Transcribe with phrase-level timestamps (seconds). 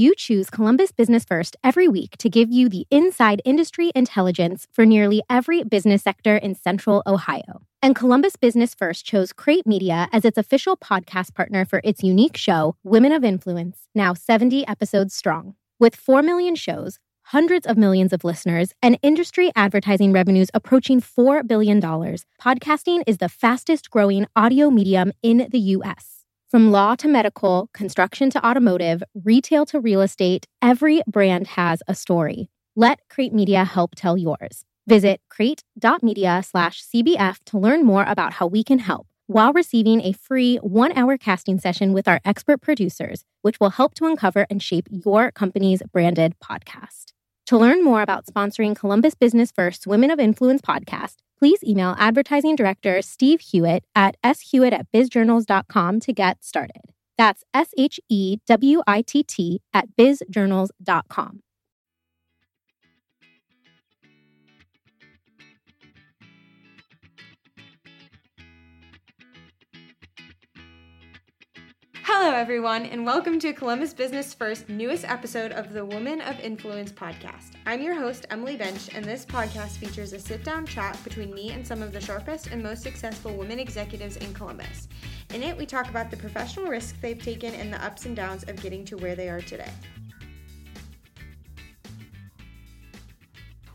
[0.00, 4.86] You choose Columbus Business First every week to give you the inside industry intelligence for
[4.86, 7.60] nearly every business sector in Central Ohio.
[7.82, 12.38] And Columbus Business First chose Crate Media as its official podcast partner for its unique
[12.38, 15.54] show, Women of Influence, now 70 episodes strong.
[15.78, 21.46] With 4 million shows, hundreds of millions of listeners, and industry advertising revenues approaching $4
[21.46, 26.19] billion, podcasting is the fastest growing audio medium in the U.S.
[26.50, 31.94] From law to medical, construction to automotive, retail to real estate, every brand has a
[31.94, 32.48] story.
[32.74, 34.64] Let Crate Media help tell yours.
[34.88, 40.10] Visit crate.media slash CBF to learn more about how we can help while receiving a
[40.10, 44.60] free one hour casting session with our expert producers, which will help to uncover and
[44.60, 47.12] shape your company's branded podcast.
[47.46, 52.54] To learn more about sponsoring Columbus Business First Women of Influence podcast, please email advertising
[52.54, 56.92] director Steve Hewitt at shewitt at bizjournals.com to get started.
[57.16, 61.40] That's S H E W I T T at bizjournals.com.
[72.22, 76.92] Hello, everyone, and welcome to Columbus Business First newest episode of the Woman of Influence
[76.92, 77.52] podcast.
[77.64, 81.52] I'm your host, Emily Bench, and this podcast features a sit down chat between me
[81.52, 84.86] and some of the sharpest and most successful women executives in Columbus.
[85.32, 88.42] In it, we talk about the professional risks they've taken and the ups and downs
[88.42, 89.72] of getting to where they are today.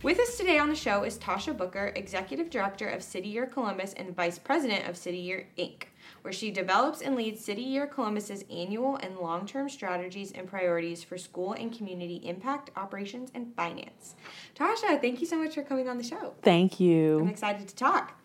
[0.03, 3.93] With us today on the show is Tasha Booker, Executive Director of City Year Columbus
[3.93, 5.85] and Vice President of City Year Inc
[6.25, 11.03] where she develops and leads City Year Columbus's annual and long term strategies and priorities
[11.03, 14.15] for school and community impact, operations, and finance.
[14.55, 16.33] Tasha, thank you so much for coming on the show.
[16.41, 17.19] Thank you.
[17.19, 18.19] I'm excited to talk.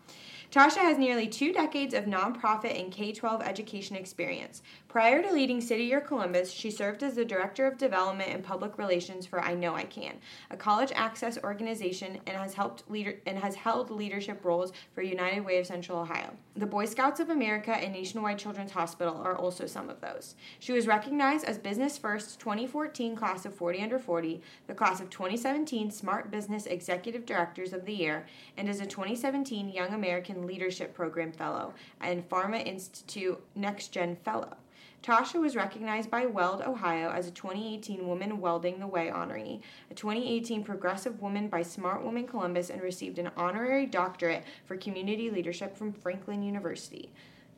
[0.51, 4.62] Tasha has nearly two decades of nonprofit and K 12 education experience.
[4.91, 8.77] Prior to leading City Year Columbus, she served as the Director of Development and Public
[8.77, 10.16] Relations for I Know I Can,
[10.50, 15.44] a college access organization, and has helped leader and has held leadership roles for United
[15.44, 16.33] Way of Central Ohio.
[16.56, 20.34] The Boy Scouts of America and Nationwide Children's Hospital are also some of those.
[20.58, 25.08] She was recognized as Business First 2014 Class of 40 Under 40, the Class of
[25.08, 30.95] 2017 Smart Business Executive Directors of the Year, and as a 2017 Young American Leadership
[30.95, 34.56] Program Fellow and Pahara Institute Next Gen Fellow.
[35.02, 39.94] Tasha was recognized by Weld, Ohio as a 2018 Woman Welding the Way honoree, a
[39.94, 45.77] 2018 Progressive Woman by Smart Woman Columbus, and received an honorary doctorate for community leadership
[45.77, 47.11] from Franklin University.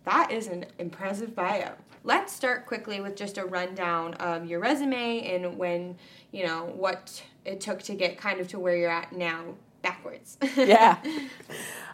[0.04, 1.72] That is an impressive bio.
[2.04, 5.96] Let's start quickly with just a rundown of your resume and when,
[6.32, 10.38] you know, what it took to get kind of to where you're at now backwards.
[10.56, 10.98] yeah.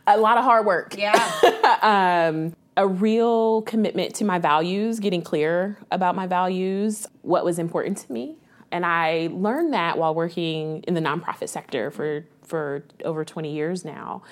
[0.07, 0.97] A lot of hard work.
[0.97, 1.13] Yeah.
[2.31, 7.99] um, a real commitment to my values, getting clear about my values, what was important
[7.99, 8.37] to me.
[8.71, 13.85] And I learned that while working in the nonprofit sector for, for over 20 years
[13.85, 14.23] now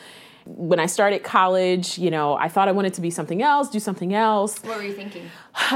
[0.47, 3.81] when I started college, you know, I thought I wanted to be something else, do
[3.81, 4.59] something else.
[4.63, 5.29] What were you thinking?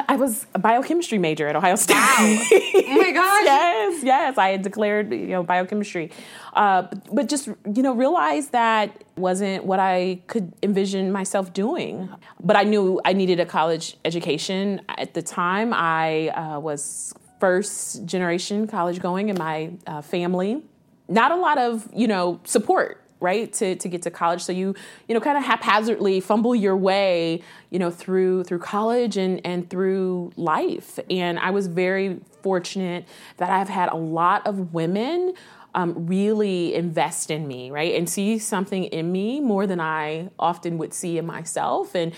[0.08, 1.94] I was a biochemistry major at Ohio State.
[1.94, 2.16] Wow.
[2.18, 3.44] oh my gosh.
[3.44, 4.38] yes, yes.
[4.38, 6.12] I had declared, you know, biochemistry.
[6.52, 12.08] Uh, but just, you know, realized that wasn't what I could envision myself doing.
[12.40, 14.82] But I knew I needed a college education.
[14.88, 20.62] At the time, I uh, was first generation college going in my uh, family.
[21.08, 24.42] Not a lot of, you know, support right to, to get to college.
[24.42, 24.74] So you
[25.08, 29.68] you know kind of haphazardly fumble your way you know through through college and and
[29.68, 30.98] through life.
[31.08, 35.34] And i was very fortunate that i've had a lot of women
[35.74, 40.78] um, really invest in me right and see something in me more than i often
[40.78, 41.94] would see in myself.
[41.94, 42.12] And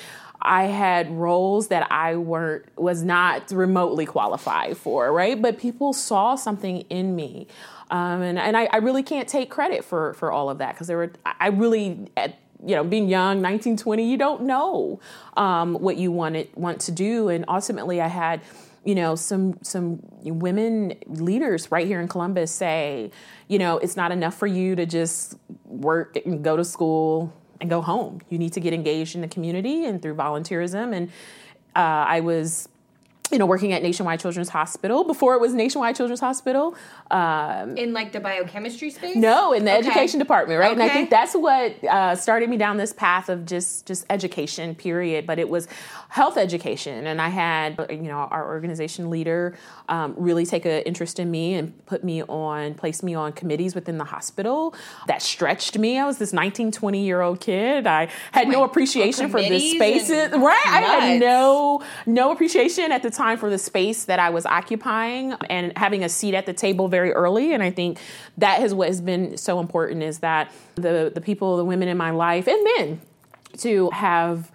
[0.44, 5.40] I had roles that I weren't was not remotely qualified for, right?
[5.40, 7.46] But people saw something in me.
[7.90, 10.86] Um, and and I, I, really can't take credit for for all of that because
[10.86, 14.98] there were I really at you know being young 19 20 you don't know
[15.36, 18.40] um, what you want want to do and ultimately I had
[18.84, 23.10] you know some some women leaders right here in Columbus say
[23.48, 25.34] you know it's not enough for you to just
[25.66, 27.32] work and go to school
[27.62, 28.20] and go home.
[28.28, 30.94] You need to get engaged in the community and through volunteerism.
[30.94, 31.08] And
[31.74, 32.68] uh, I was
[33.32, 36.76] you know, working at Nationwide Children's Hospital before it was Nationwide Children's Hospital.
[37.10, 39.16] Um, in like the biochemistry space?
[39.16, 39.78] No, in the okay.
[39.78, 40.72] education department, right?
[40.72, 40.82] Okay.
[40.82, 44.74] And I think that's what uh, started me down this path of just just education,
[44.74, 45.26] period.
[45.26, 45.66] But it was
[46.10, 49.56] health education, and I had you know our organization leader
[49.88, 53.74] um, really take an interest in me and put me on, place me on committees
[53.74, 54.74] within the hospital
[55.06, 55.98] that stretched me.
[55.98, 57.86] I was this 19, 20 year old kid.
[57.86, 60.66] I had oh no appreciation for this spaces, right?
[60.66, 64.44] I had no no appreciation at the time time for the space that I was
[64.46, 67.54] occupying and having a seat at the table very early.
[67.54, 67.98] And I think
[68.38, 71.96] that is what has been so important is that the the people, the women in
[71.96, 73.00] my life, and men,
[73.58, 74.51] to have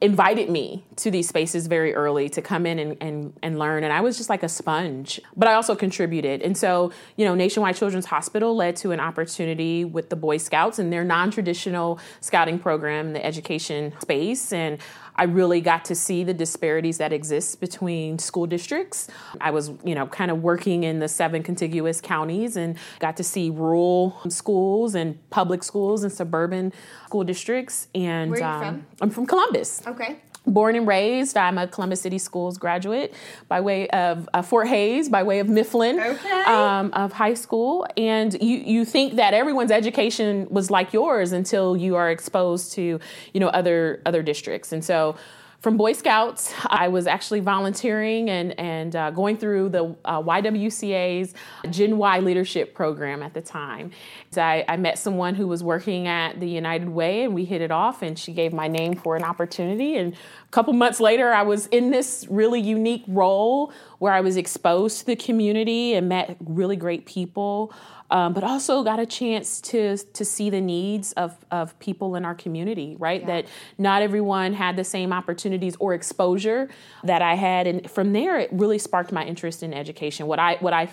[0.00, 3.92] invited me to these spaces very early to come in and, and, and learn and
[3.92, 7.74] i was just like a sponge but i also contributed and so you know nationwide
[7.74, 13.12] children's hospital led to an opportunity with the boy scouts and their non-traditional scouting program
[13.12, 14.78] the education space and
[15.18, 19.08] I really got to see the disparities that exist between school districts.
[19.40, 23.24] I was, you know, kind of working in the seven contiguous counties and got to
[23.24, 26.72] see rural schools and public schools and suburban
[27.06, 27.88] school districts.
[27.96, 28.86] And Where are you um, from?
[29.00, 29.84] I'm from Columbus.
[29.88, 30.18] Okay
[30.48, 31.36] born and raised.
[31.36, 33.14] I'm a Columbus City Schools graduate
[33.48, 36.42] by way of uh, Fort Hayes, by way of Mifflin okay.
[36.44, 37.86] um, of high school.
[37.96, 43.00] And you you think that everyone's education was like yours until you are exposed to
[43.32, 44.72] you know other other districts.
[44.72, 45.16] And so
[45.60, 46.54] from Boy Scouts.
[46.66, 51.34] I was actually volunteering and, and uh, going through the uh, YWCA's
[51.70, 53.90] Gen Y leadership program at the time.
[54.30, 57.60] So I, I, met someone who was working at the United Way and we hit
[57.60, 59.96] it off, and she gave my name for an opportunity.
[59.96, 64.36] And a couple months later, I was in this really unique role where I was
[64.36, 67.72] exposed to the community and met really great people
[68.10, 72.24] um, but also got a chance to to see the needs of of people in
[72.24, 72.96] our community.
[72.98, 73.26] Right, yeah.
[73.26, 73.46] that
[73.76, 76.68] not everyone had the same opportunities or exposure
[77.04, 80.26] that I had, and from there, it really sparked my interest in education.
[80.26, 80.88] What I what I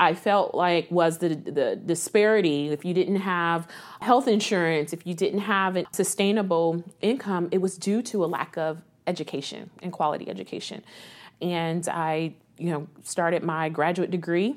[0.00, 2.68] I felt like was the the disparity.
[2.68, 3.68] If you didn't have
[4.00, 8.56] health insurance, if you didn't have a sustainable income, it was due to a lack
[8.56, 10.82] of education and quality education.
[11.40, 14.56] And I, you know, started my graduate degree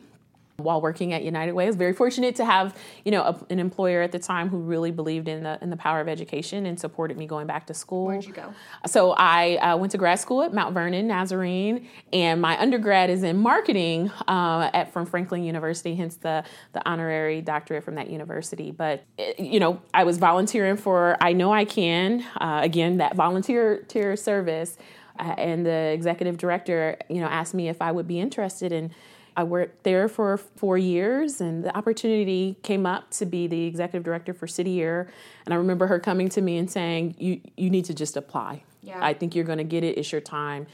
[0.59, 1.65] while working at United Way.
[1.65, 2.75] I was very fortunate to have,
[3.05, 5.77] you know, a, an employer at the time who really believed in the in the
[5.77, 8.05] power of education and supported me going back to school.
[8.05, 8.53] Where'd you go?
[8.87, 13.23] So I uh, went to grad school at Mount Vernon Nazarene, and my undergrad is
[13.23, 18.71] in marketing uh, at from Franklin University, hence the the honorary doctorate from that university.
[18.71, 23.15] But eh, you know, I was volunteering for I Know I Can uh, again that
[23.15, 23.83] volunteer
[24.15, 24.77] service.
[25.19, 28.91] Uh, and the executive director, you know, asked me if I would be interested in
[29.39, 34.03] I worked there for four years, and the opportunity came up to be the executive
[34.03, 35.09] director for City Year.
[35.45, 38.63] And I remember her coming to me and saying, "You you need to just apply.
[38.83, 38.99] Yeah.
[39.01, 39.97] I think you're going to get it.
[39.97, 40.67] It's your time."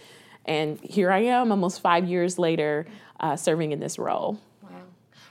[0.45, 2.87] And here I am, almost five years later,
[3.19, 4.39] uh, serving in this role.
[4.63, 4.69] Wow.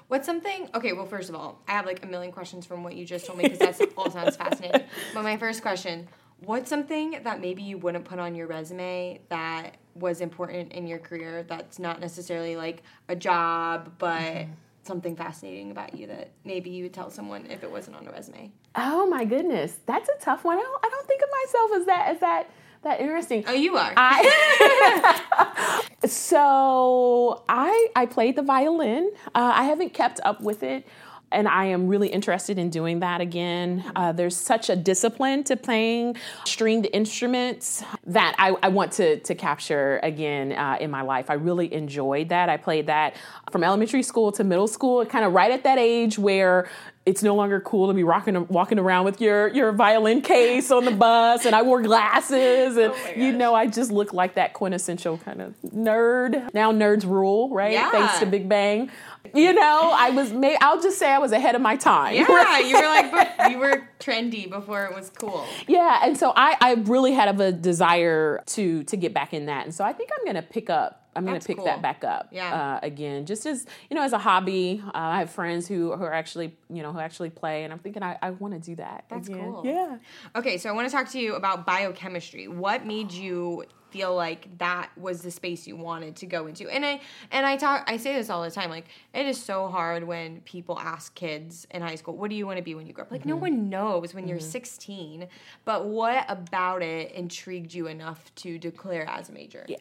[0.07, 0.69] What's something?
[0.73, 3.27] Okay, well, first of all, I have like a million questions from what you just
[3.27, 4.83] told me because that all sounds fascinating.
[5.13, 6.07] But my first question:
[6.44, 10.99] What's something that maybe you wouldn't put on your resume that was important in your
[10.99, 14.52] career that's not necessarily like a job, but mm-hmm.
[14.82, 18.11] something fascinating about you that maybe you would tell someone if it wasn't on a
[18.11, 18.52] resume?
[18.75, 20.58] Oh my goodness, that's a tough one.
[20.58, 22.50] I don't, I don't think of myself as that as that
[22.82, 23.44] that interesting.
[23.47, 23.93] Oh, you are.
[23.97, 29.11] I, so I I played the violin.
[29.35, 30.87] Uh, I haven't kept up with it
[31.35, 33.85] and I am really interested in doing that again.
[33.95, 36.17] Uh, there's such a discipline to playing
[36.47, 41.31] stringed instruments that I, I want to, to capture again uh, in my life.
[41.31, 42.49] I really enjoyed that.
[42.49, 43.17] I played that
[43.51, 46.69] from elementary school to middle school, kind of right at that age where
[47.06, 50.85] it's no longer cool to be rocking, walking around with your, your violin case on
[50.85, 54.55] the bus, and I wore glasses, and oh you know, I just look like that
[54.55, 56.53] quintessential kind of nerd.
[56.55, 57.73] Now nerds rule, right?
[57.73, 57.91] Yeah.
[57.91, 58.91] Thanks to Big Bang
[59.33, 60.33] you know, I was.
[60.33, 62.14] May, I'll just say I was ahead of my time.
[62.14, 65.47] Yeah, you were like you were trendy before it was cool.
[65.67, 69.64] Yeah, and so I, I really had a desire to to get back in that,
[69.64, 71.00] and so I think I'm going to pick up.
[71.16, 71.66] I'm going to pick cool.
[71.66, 72.78] that back up yeah.
[72.83, 74.83] uh, again, just as you know, as a hobby.
[74.87, 77.78] Uh, I have friends who, who are actually, you know, who actually play, and I'm
[77.78, 79.04] thinking I, I want to do that.
[79.09, 79.40] That's again.
[79.40, 79.62] cool.
[79.64, 79.99] Yeah.
[80.37, 82.49] Okay, so I want to talk to you about biochemistry.
[82.49, 86.68] What made you feel like that was the space you wanted to go into.
[86.68, 89.68] And I and I talk I say this all the time like it is so
[89.68, 92.88] hard when people ask kids in high school, "What do you want to be when
[92.88, 93.30] you grow up?" Like mm-hmm.
[93.30, 94.30] no one knows when mm-hmm.
[94.30, 95.28] you're 16,
[95.64, 99.64] but what about it intrigued you enough to declare as a major?
[99.68, 99.76] Yeah.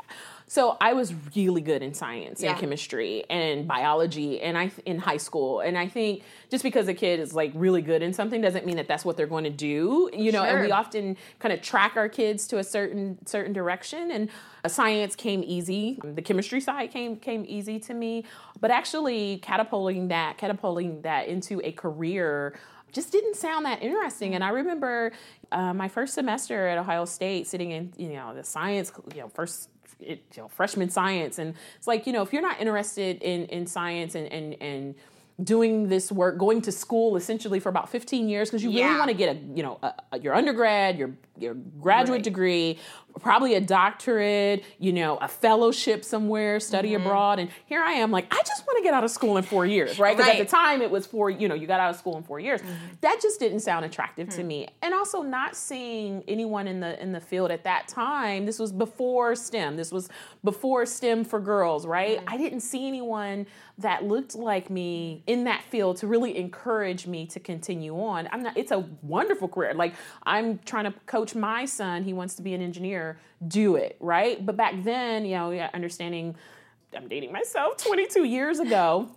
[0.53, 2.51] So I was really good in science yeah.
[2.51, 6.93] and chemistry and biology and I in high school and I think just because a
[6.93, 9.49] kid is like really good in something doesn't mean that that's what they're going to
[9.49, 10.57] do, you know, sure.
[10.57, 14.29] and we often kind of track our kids to a certain certain direction and
[14.67, 15.97] science came easy.
[16.03, 18.23] The chemistry side came came easy to me,
[18.61, 22.53] but actually catapulting that catapulting that into a career
[22.91, 24.35] just didn't sound that interesting.
[24.35, 25.13] And I remember
[25.51, 29.29] uh, my first semester at Ohio State, sitting in you know the science, you know
[29.29, 29.69] first
[29.99, 31.39] you know, freshman science.
[31.39, 34.95] And it's like, you know, if you're not interested in, in science and, and, and
[35.41, 38.85] doing this work, going to school essentially for about 15 years because you yeah.
[38.85, 42.23] really want to get a, you know, a, a, your undergrad, your your graduate right.
[42.23, 42.79] degree
[43.21, 47.05] probably a doctorate, you know, a fellowship somewhere, study Mm-hmm.
[47.05, 47.39] abroad.
[47.39, 49.65] And here I am, like, I just want to get out of school in four
[49.65, 50.15] years, right?
[50.17, 52.23] Because at the time it was four, you know, you got out of school in
[52.23, 52.61] four years.
[52.61, 52.71] Mm-hmm.
[53.01, 54.35] That just didn't sound attractive Hmm.
[54.35, 54.67] to me.
[54.81, 58.45] And also not seeing anyone in the in the field at that time.
[58.45, 59.75] This was before STEM.
[59.77, 60.09] This was
[60.43, 62.19] before STEM for girls, right?
[62.19, 62.25] Hmm.
[62.29, 63.45] I didn't see anyone
[63.79, 68.29] that looked like me in that field to really encourage me to continue on.
[68.31, 69.73] I'm not it's a wonderful career.
[69.73, 73.02] Like I'm trying to coach my son, he wants to be an engineer,
[73.47, 74.43] do it, right?
[74.45, 76.35] But back then, you know, yeah, understanding
[76.95, 79.09] I'm dating myself 22 years ago,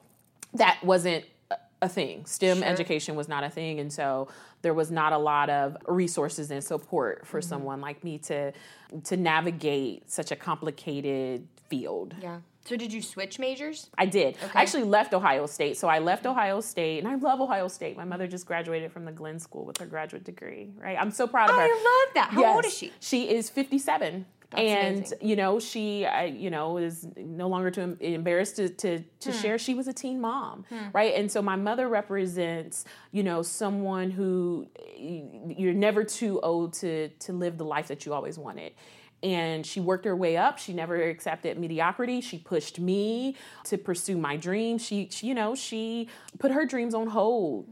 [0.54, 2.24] that wasn't a- a thing.
[2.24, 2.66] STEM Sure.
[2.66, 4.28] education was not a thing, and so
[4.62, 7.48] there was not a lot of resources and support for Mm-hmm.
[7.48, 8.52] someone like me to
[9.04, 12.14] to navigate such a complicated field.
[12.22, 12.38] Yeah.
[12.66, 13.90] So did you switch majors?
[13.96, 14.34] I did.
[14.36, 14.50] Okay.
[14.58, 15.76] I actually left Ohio State.
[15.76, 17.96] So I left Ohio State, and I love Ohio State.
[17.96, 20.72] My mother just graduated from the Glenn School with her graduate degree.
[20.76, 20.96] Right?
[21.00, 21.62] I'm so proud of her.
[21.62, 22.30] I love that.
[22.32, 22.92] How old is she?
[23.00, 24.26] She is 57.
[24.50, 25.18] That's and amazing.
[25.22, 29.38] you know she I, you know is no longer too embarrassed to to, to Hmm.
[29.42, 34.12] share she was a teen mom right and so my mother represents you know someone
[34.12, 38.72] who you're never too old to to live the life that you always wanted
[39.22, 40.58] and she worked her way up.
[40.58, 42.20] She never accepted mediocrity.
[42.20, 44.84] She pushed me to pursue my dreams.
[44.84, 46.08] She, she you know she
[46.38, 47.66] put her dreams on hold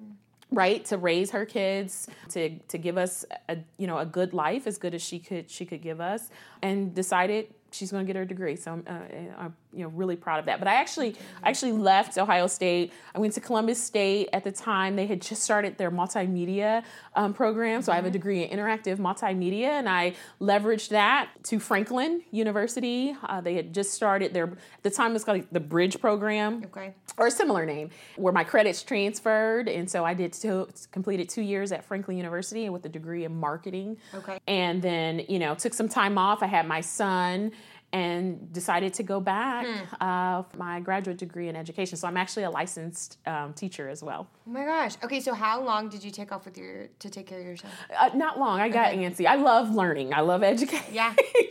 [0.51, 4.67] right to raise her kids to to give us a you know a good life
[4.67, 6.31] as good as she could she could give us
[6.63, 8.57] and decided she's going to get her degree.
[8.57, 12.47] So uh, you know really proud of that but i actually i actually left ohio
[12.47, 16.83] state i went to columbus state at the time they had just started their multimedia
[17.17, 21.59] um, program so i have a degree in interactive multimedia and i leveraged that to
[21.59, 25.61] franklin university uh, they had just started their at the time it was called the
[25.61, 26.95] bridge program Okay.
[27.19, 31.43] or a similar name, where my credits transferred, and so I did two, completed two
[31.43, 33.97] years at Franklin University with a degree in marketing.
[34.15, 34.39] Okay.
[34.47, 36.43] and then you know took some time off.
[36.43, 37.53] I had my son.
[37.95, 39.95] And decided to go back Hmm.
[40.01, 41.97] uh, for my graduate degree in education.
[41.97, 44.27] So I'm actually a licensed um, teacher as well.
[44.47, 44.95] Oh my gosh.
[45.05, 47.73] Okay, so how long did you take off with your to take care of yourself?
[47.97, 48.59] Uh, not long.
[48.61, 49.27] I got antsy.
[49.27, 50.13] I love learning.
[50.13, 50.93] I love education.
[50.93, 51.15] Yeah.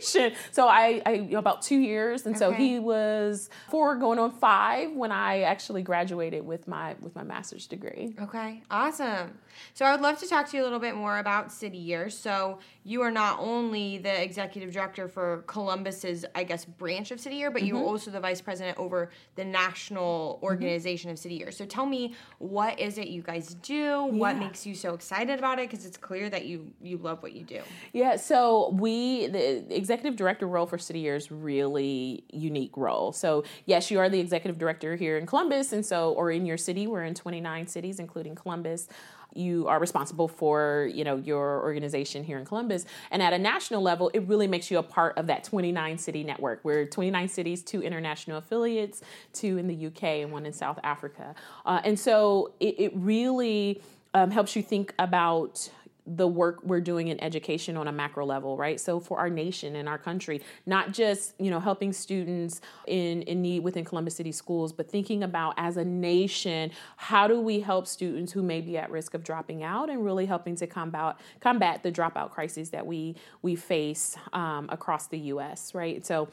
[0.52, 4.30] so I, I you know, about two years, and so he was four, going on
[4.30, 8.14] five when I actually graduated with my with my master's degree.
[8.20, 9.38] Okay, awesome.
[9.72, 12.10] So I would love to talk to you a little bit more about City Year.
[12.10, 17.36] So you are not only the executive director for Columbus's, I guess, branch of City
[17.36, 17.86] Year, but you're mm-hmm.
[17.86, 20.44] also the vice president over the national mm-hmm.
[20.44, 21.50] organization of City Year.
[21.50, 24.04] So tell me, what is it you guys do?
[24.04, 25.70] What makes you so excited about it?
[25.70, 27.62] Because it's clear that you you love what you do.
[27.92, 33.12] Yeah, so we the executive director role for City Year is really unique role.
[33.12, 36.58] So yes, you are the executive director here in Columbus, and so or in your
[36.58, 36.86] city.
[36.86, 38.88] We're in 29 cities, including Columbus.
[39.34, 43.82] You are responsible for you know your organization here in Columbus, and at a national
[43.82, 46.60] level, it really makes you a part of that 29 city network.
[46.62, 51.34] We're 29 cities, two international affiliates, two in the UK, and one in South Africa,
[51.66, 53.82] uh, and so it, it really
[54.14, 55.68] um, helps you think about
[56.06, 58.78] the work we're doing in education on a macro level, right?
[58.78, 63.40] So for our nation and our country, not just, you know, helping students in, in
[63.40, 67.86] need within Columbus City schools, but thinking about as a nation, how do we help
[67.86, 71.82] students who may be at risk of dropping out and really helping to combat combat
[71.82, 76.04] the dropout crises that we we face um, across the US, right?
[76.04, 76.28] So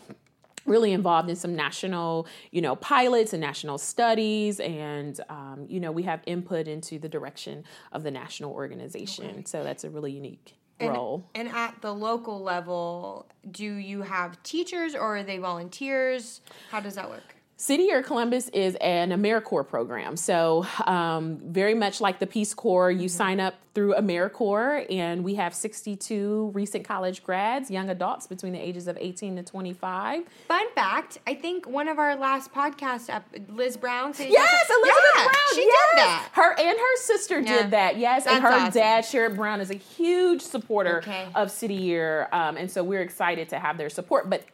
[0.65, 5.91] really involved in some national you know pilots and national studies and um, you know
[5.91, 10.55] we have input into the direction of the national organization so that's a really unique
[10.81, 16.41] role And at the local level, do you have teachers or are they volunteers?
[16.71, 17.35] How does that work?
[17.61, 20.17] City Year Columbus is an AmeriCorps program.
[20.17, 25.35] So, um, very much like the Peace Corps, you sign up through AmeriCorps, and we
[25.35, 30.23] have 62 recent college grads, young adults between the ages of 18 to 25.
[30.47, 34.15] Fun fact, I think one of our last podcasts, ep- Liz Brown.
[34.15, 35.35] City Yes, Elizabeth Yeah, Brown.
[35.53, 35.89] She yes.
[35.91, 36.29] did that.
[36.33, 37.61] Her and her sister Yeah.
[37.61, 37.97] did that.
[37.97, 38.71] Yes, and her awesome.
[38.73, 41.27] dad, Sherrod Brown, is a huge supporter Okay.
[41.35, 44.31] of City Year, um, and so we're excited to have their support.
[44.31, 44.45] But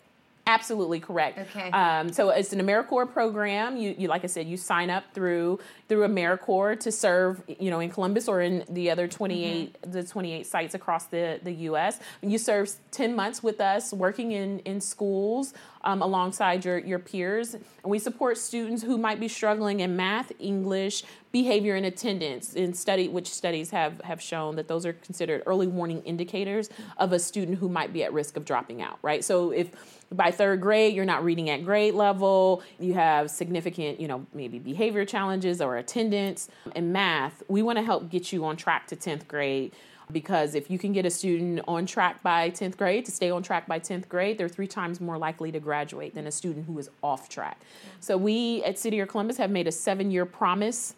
[0.48, 1.38] absolutely correct.
[1.38, 1.70] Okay.
[1.72, 3.78] Um, so it's an AmeriCorps program.
[3.78, 7.80] You, you, like I said, you sign up through through AmeriCorps to serve, you know,
[7.80, 9.92] in Columbus or in the other 28 Mm-hmm.
[9.92, 12.00] the 28 sites across the the U.S.
[12.22, 15.54] You serve 10 months with us, working in in schools
[15.84, 20.32] um, alongside your your peers, and we support students who might be struggling in math,
[20.40, 22.54] English, behavior, and attendance.
[22.54, 27.14] In study, which studies have have shown that those are considered early warning indicators of
[27.14, 29.00] a student who might be at risk of dropping out.
[29.02, 29.24] Right.
[29.24, 29.70] So if
[30.12, 34.60] by third grade you're not reading at grade level, you have significant, you know, maybe
[34.60, 38.96] behavior challenges or attendance in math, we want to help get you on track to
[38.96, 39.74] 10th grade
[40.12, 43.44] because if you can get a student on track by 10th grade to stay on
[43.44, 46.78] track by 10th grade they're three times more likely to graduate than a student who
[46.80, 47.60] is off track
[48.00, 50.96] so we at city of columbus have made a seven year promise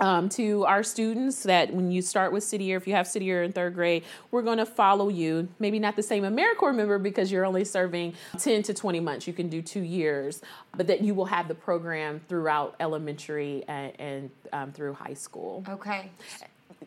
[0.00, 3.26] um, to our students that when you start with City Year, if you have City
[3.26, 5.48] Year in third grade, we're going to follow you.
[5.58, 9.26] Maybe not the same AmeriCorps member because you're only serving 10 to 20 months.
[9.26, 10.40] You can do two years,
[10.76, 15.64] but that you will have the program throughout elementary and, and um, through high school.
[15.68, 16.10] Okay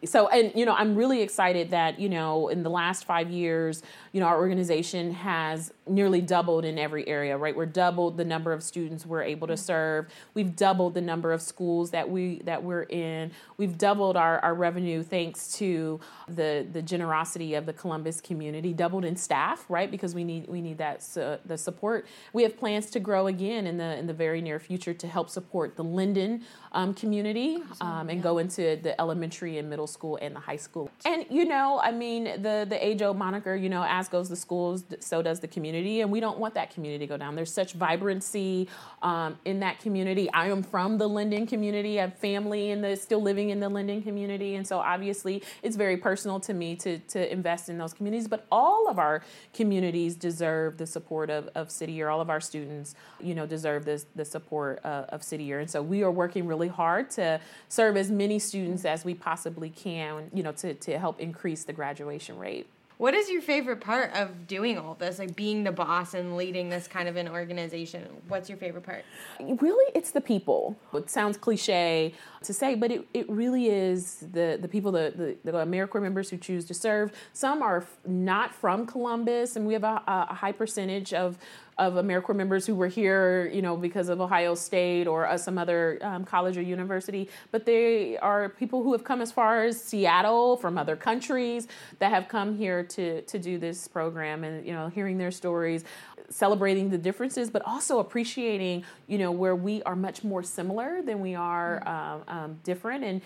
[0.05, 3.81] so and you know i'm really excited that you know in the last five years
[4.15, 7.53] you know our organization has nearly doubled in every area right?
[7.53, 10.07] We're doubled the number of students we're able to serve.
[10.33, 13.31] We've doubled the number of schools that we that we're in.
[13.57, 19.03] We've doubled our, our revenue thanks to the the generosity of the columbus community doubled
[19.03, 19.91] in staff right?
[19.91, 21.01] Because we need we need that
[21.45, 22.07] the support.
[22.31, 25.29] We have plans to grow again in the in the very near future to help
[25.29, 30.35] support the linden um, community um, and go into the elementary and middle school and
[30.35, 30.89] the high school.
[31.05, 34.35] And you know, I mean, the the age old moniker, you know, as goes the
[34.35, 37.35] schools, so does the community, and we don't want that community to go down.
[37.35, 38.67] There's such vibrancy
[39.01, 40.31] um, in that community.
[40.31, 41.99] I am from the Linden community.
[41.99, 45.75] I have family in the still living in the Linden community, and so obviously it's
[45.75, 48.27] very personal to me to to invest in those communities.
[48.27, 49.21] But all of our
[49.53, 52.09] communities deserve the support of, of City Year.
[52.09, 55.69] All of our students, you know, deserve this the support uh, of City Year, and
[55.69, 60.29] so we are working really hard to serve as many students as we possibly can,
[60.33, 62.67] you know, to, to help increase the graduation rate.
[62.97, 66.69] What is your favorite part of doing all this, like being the boss and leading
[66.69, 68.07] this kind of an organization?
[68.29, 69.03] What's your favorite part?
[69.39, 70.77] Really, it's the people.
[70.93, 72.13] It sounds cliche
[72.47, 76.29] to say, but it, it really is the, the people, the, the, the AmeriCorps members
[76.29, 77.11] who choose to serve.
[77.33, 81.37] Some are not from Columbus, and we have a, a high percentage of
[81.77, 85.57] of AmeriCorps members who were here, you know, because of Ohio State or uh, some
[85.57, 89.81] other um, college or university, but they are people who have come as far as
[89.81, 91.67] Seattle from other countries
[91.99, 95.83] that have come here to to do this program, and you know, hearing their stories,
[96.29, 101.19] celebrating the differences, but also appreciating, you know, where we are much more similar than
[101.19, 102.29] we are mm-hmm.
[102.29, 103.21] um, um, different, and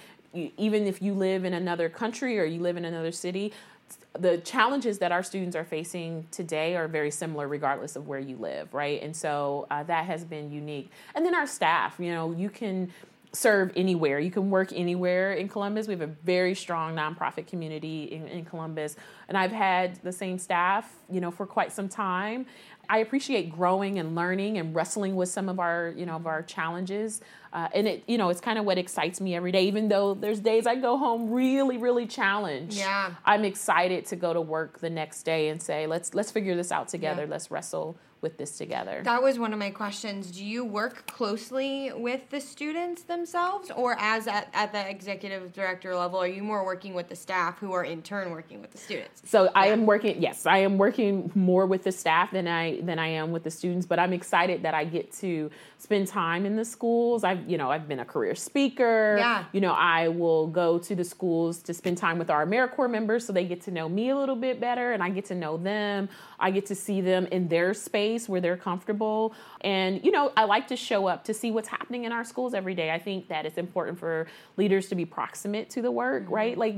[0.58, 3.52] even if you live in another country or you live in another city,
[4.14, 8.36] the challenges that our students are facing today are very similar regardless of where you
[8.38, 9.02] live right?
[9.02, 10.92] And so uh, that has been unique.
[11.16, 12.92] And then our staff you know you can
[13.32, 18.06] serve anywhere you can work anywhere in columbus we have a very strong nonprofit community
[18.06, 18.96] in, in columbus
[19.28, 22.46] and i've had the same staff you know for quite some time
[22.90, 26.42] I appreciate growing and learning and wrestling with some of our, you know, of our
[26.42, 27.22] challenges.
[27.54, 29.66] Uh, and it, you know, it's kind of what excites me every day.
[29.66, 32.78] Even though there's days I go home really, really challenged.
[32.78, 33.14] Yeah.
[33.26, 36.72] I'm excited to go to work the next day and say, let's let's figure this
[36.72, 37.24] out together.
[37.24, 37.32] Yeah.
[37.32, 39.02] Let's wrestle with this together.
[39.04, 40.32] That was one of my questions.
[40.32, 45.96] Do you work closely with the students themselves or as at, at the executive director
[45.96, 48.78] level are you more working with the staff who are in turn working with the
[48.78, 49.22] students?
[49.26, 49.52] So yeah.
[49.56, 53.08] I am working yes, I am working more with the staff than I than I
[53.08, 56.66] am with the students, but I'm excited that I get to spend time in the
[56.66, 57.24] schools.
[57.24, 59.16] I've you know, I've been a career speaker.
[59.18, 59.46] Yeah.
[59.54, 63.26] You know, I will go to the schools to spend time with our AmeriCorps members
[63.26, 65.58] so they get to know me a little bit better and I get to know
[65.58, 66.10] them.
[66.40, 69.34] I get to see them in their space where they're comfortable.
[69.62, 72.54] And, you know, I like to show up to see what's happening in our schools
[72.54, 72.92] every day.
[72.92, 76.34] I think that it's important for leaders to be proximate to the work, mm-hmm.
[76.34, 76.58] right?
[76.58, 76.76] Like,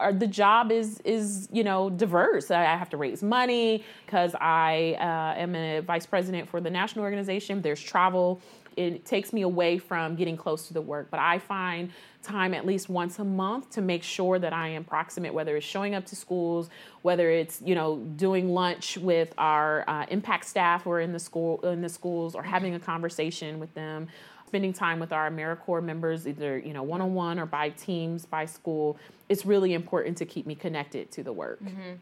[0.00, 2.50] uh, the job is, is, you know, diverse.
[2.50, 7.04] I have to raise money because I uh, am a vice president for the national
[7.04, 7.62] organization.
[7.62, 8.40] There's travel
[8.76, 11.08] it takes me away from getting close to the work.
[11.10, 11.90] But I find
[12.24, 15.66] time at least once a month to make sure that I am proximate, whether it's
[15.66, 16.70] showing up to schools,
[17.02, 21.18] whether it's you know doing lunch with our uh, impact staff who are in the
[21.18, 24.08] school in the schools, or having a conversation with them.
[24.46, 28.24] Spending time with our AmeriCorps members, either you know one on one or by teams,
[28.24, 28.96] by school,
[29.28, 31.62] it's really important to keep me connected to the work.
[31.62, 31.94] Mm-hmm.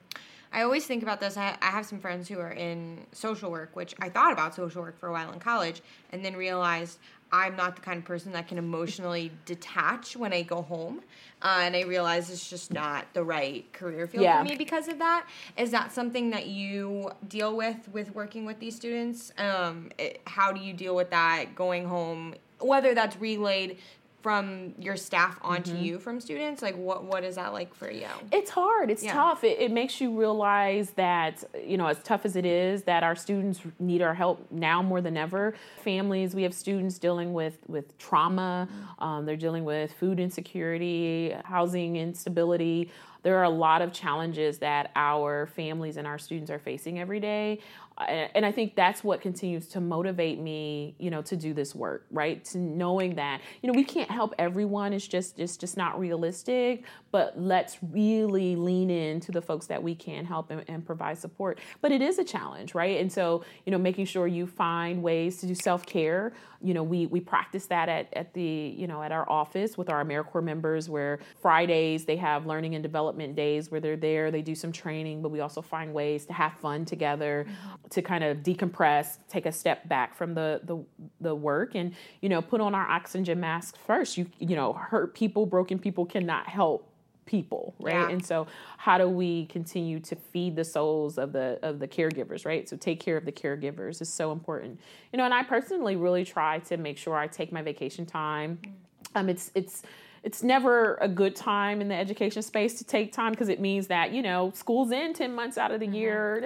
[0.52, 1.36] I always think about this.
[1.36, 4.82] I, I have some friends who are in social work, which I thought about social
[4.82, 5.80] work for a while in college,
[6.10, 6.98] and then realized
[7.32, 11.00] I'm not the kind of person that can emotionally detach when I go home.
[11.40, 14.42] Uh, and I realize it's just not the right career field yeah.
[14.42, 15.26] for me because of that.
[15.56, 19.32] Is that something that you deal with with working with these students?
[19.38, 22.34] Um, it, how do you deal with that going home?
[22.60, 23.78] Whether that's relayed
[24.22, 25.84] from your staff onto mm-hmm.
[25.84, 26.62] you from students?
[26.62, 28.06] Like what what is that like for you?
[28.30, 28.90] It's hard.
[28.90, 29.12] It's yeah.
[29.12, 29.44] tough.
[29.44, 33.16] It, it, makes you realize that you know as tough as it is that our
[33.16, 35.54] students need our help now more than ever.
[35.82, 38.68] Families we have students dealing with with trauma.
[38.70, 39.04] Mm-hmm.
[39.04, 42.90] um, they're dealing with food insecurity housing instability.
[43.22, 47.20] There are a lot of challenges that our families and our students are facing every
[47.20, 47.60] day
[48.08, 52.06] and I think that's what continues to motivate me, you know, to do this work,
[52.10, 52.44] right?
[52.46, 54.92] To knowing that, you know, we can't help everyone.
[54.92, 56.84] It's just it's just not realistic.
[57.10, 61.58] But let's really lean into the folks that we can help and, and provide support.
[61.80, 63.00] But it is a challenge, right?
[63.00, 66.32] And so, you know, making sure you find ways to do self care.
[66.62, 68.42] You know, we we practice that at at the
[68.76, 72.82] you know at our office with our AmeriCorps members, where Fridays they have learning and
[72.82, 76.32] development days where they're there, they do some training, but we also find ways to
[76.32, 77.46] have fun together.
[77.90, 80.84] To kind of decompress, take a step back from the the,
[81.20, 84.16] the work, and you know put on our oxygen mask first.
[84.16, 86.91] You you know hurt people, broken people cannot help
[87.24, 88.08] people right yeah.
[88.08, 88.46] and so
[88.78, 92.76] how do we continue to feed the souls of the of the caregivers right so
[92.76, 94.80] take care of the caregivers is so important
[95.12, 98.58] you know and i personally really try to make sure i take my vacation time
[98.64, 98.72] mm.
[99.14, 99.82] um it's it's
[100.24, 103.88] it's never a good time in the education space to take time because it means
[103.88, 105.94] that you know school's in 10 months out of the mm-hmm.
[105.96, 106.38] year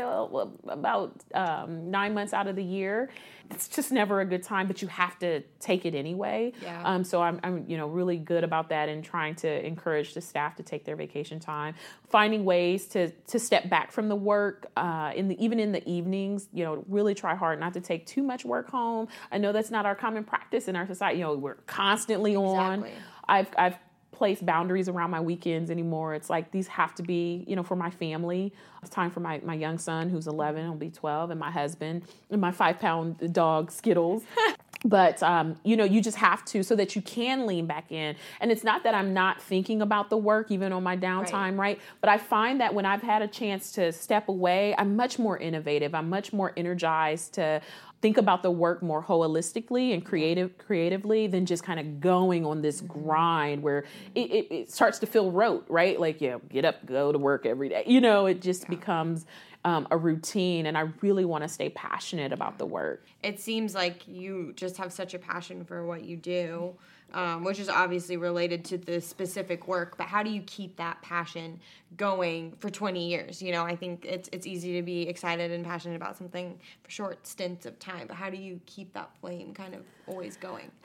[0.68, 3.10] about um, nine months out of the year
[3.50, 6.82] it's just never a good time but you have to take it anyway yeah.
[6.84, 10.20] Um, so I'm, I'm you know really good about that and trying to encourage the
[10.20, 11.74] staff to take their vacation time
[12.08, 15.86] finding ways to to step back from the work uh, in the even in the
[15.88, 19.52] evenings you know really try hard not to take too much work home i know
[19.52, 23.48] that's not our common practice in our society you know we're constantly on exactly I've
[23.58, 23.78] I've
[24.16, 26.14] placed boundaries around my weekends anymore.
[26.14, 28.52] It's like these have to be, you know, for my family.
[28.80, 32.02] It's time for my, my young son who's 11, he'll be 12, and my husband
[32.30, 34.22] and my five pound dog Skittles.
[34.84, 38.14] but um, you know you just have to so that you can lean back in
[38.40, 41.56] and it's not that i'm not thinking about the work even on my downtime right.
[41.56, 45.18] right, but i find that when i've had a chance to step away i'm much
[45.18, 47.60] more innovative i'm much more energized to
[48.02, 52.60] think about the work more holistically and creative creatively than just kind of going on
[52.60, 53.04] this mm-hmm.
[53.04, 53.84] grind where
[54.14, 57.18] it, it, it, starts to feel rote right like you know, get up go to
[57.18, 58.68] work every day you know it just yeah.
[58.68, 59.26] becomes
[59.66, 63.04] um, a routine and i really want to stay passionate about the work.
[63.22, 66.74] It seems like you just have such a passion for what you do
[67.14, 69.96] um, which is obviously related to the specific work.
[69.96, 71.60] But how do you keep that passion
[71.96, 73.40] going for 20 years?
[73.40, 76.90] You know, I think it's it's easy to be excited and passionate about something for
[76.90, 78.06] short stints of time.
[78.06, 80.70] But how do you keep that flame kind of always going?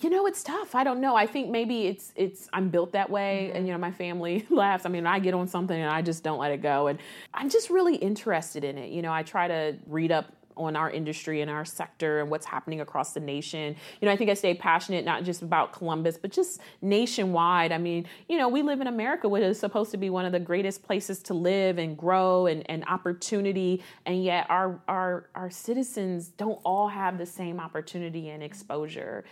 [0.00, 0.74] You know, it's tough.
[0.74, 1.16] I don't know.
[1.16, 3.56] I think maybe it's it's I'm built that way, mm-hmm.
[3.58, 4.86] and you know, my family laughs.
[4.86, 6.98] I mean, I get on something and I just don't let it go, and
[7.34, 8.90] I'm just really interested in it.
[8.90, 12.46] You know, I try to read up on our industry and our sector and what's
[12.46, 13.76] happening across the nation.
[14.00, 17.72] You know, I think I stay passionate not just about Columbus, but just nationwide.
[17.72, 20.32] I mean, you know, we live in America, which is supposed to be one of
[20.32, 25.50] the greatest places to live and grow and, and opportunity, and yet our our our
[25.50, 29.24] citizens don't all have the same opportunity and exposure.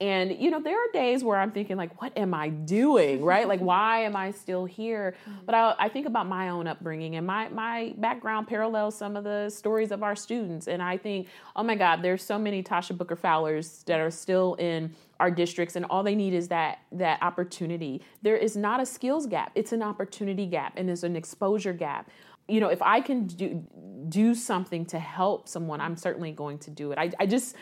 [0.00, 3.22] And, you know, there are days where I'm thinking, like, what am I doing?
[3.22, 3.46] Right?
[3.46, 5.14] like, why am I still here?
[5.28, 5.44] Mm-hmm.
[5.44, 9.24] But I, I, think about my own upbringing and my, my background parallels some of
[9.24, 10.68] the stories of our students.
[10.68, 14.54] And I think, oh my God, there's so many Tasha Booker Fowlers that are still
[14.54, 18.86] in our districts and all they need is that that opportunity there is not a
[18.86, 22.08] skills gap it's an opportunity gap and there's an exposure gap
[22.48, 23.62] you know if i can do
[24.08, 27.54] do something to help someone i'm certainly going to do it i, I just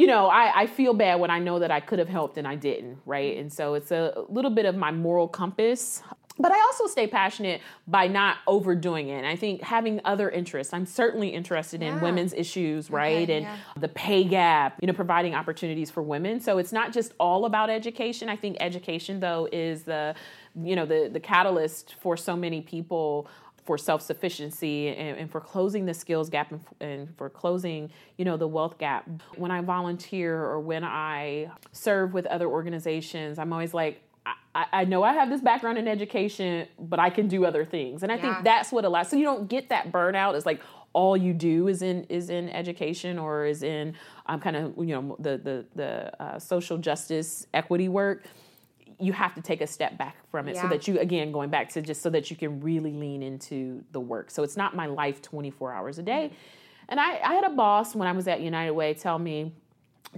[0.00, 2.48] you know, I, I feel bad when I know that I could have helped and
[2.48, 3.36] I didn't, right?
[3.36, 6.02] And so it's a little bit of my moral compass.
[6.38, 9.18] But I also stay passionate by not overdoing it.
[9.18, 10.72] And I think having other interests.
[10.72, 11.88] I'm certainly interested yeah.
[11.88, 13.24] in women's issues, right?
[13.24, 13.56] Okay, and yeah.
[13.78, 16.40] the pay gap, you know, providing opportunities for women.
[16.40, 18.30] So it's not just all about education.
[18.30, 20.14] I think education though is the
[20.56, 23.28] you know the the catalyst for so many people
[23.70, 28.36] for self-sufficiency and, and, for closing the skills gap and, and, for closing you know
[28.36, 33.72] the wealth gap when i volunteer or when i serve with other organizations i'm always
[33.72, 34.02] like
[34.52, 38.02] I, I know I have this background in education, but I can do other things,
[38.02, 38.20] and I yeah.
[38.20, 39.08] think that's what allows.
[39.08, 40.34] So you don't get that burnout.
[40.34, 40.60] It's like
[40.92, 43.94] all you do is in is in education or is in
[44.26, 48.24] um, kind of you know the the the uh, social justice equity work
[49.00, 50.62] you have to take a step back from it yeah.
[50.62, 53.82] so that you again going back to just so that you can really lean into
[53.92, 54.30] the work.
[54.30, 56.32] So it's not my life 24 hours a day.
[56.88, 59.52] And I, I had a boss when i was at united way tell me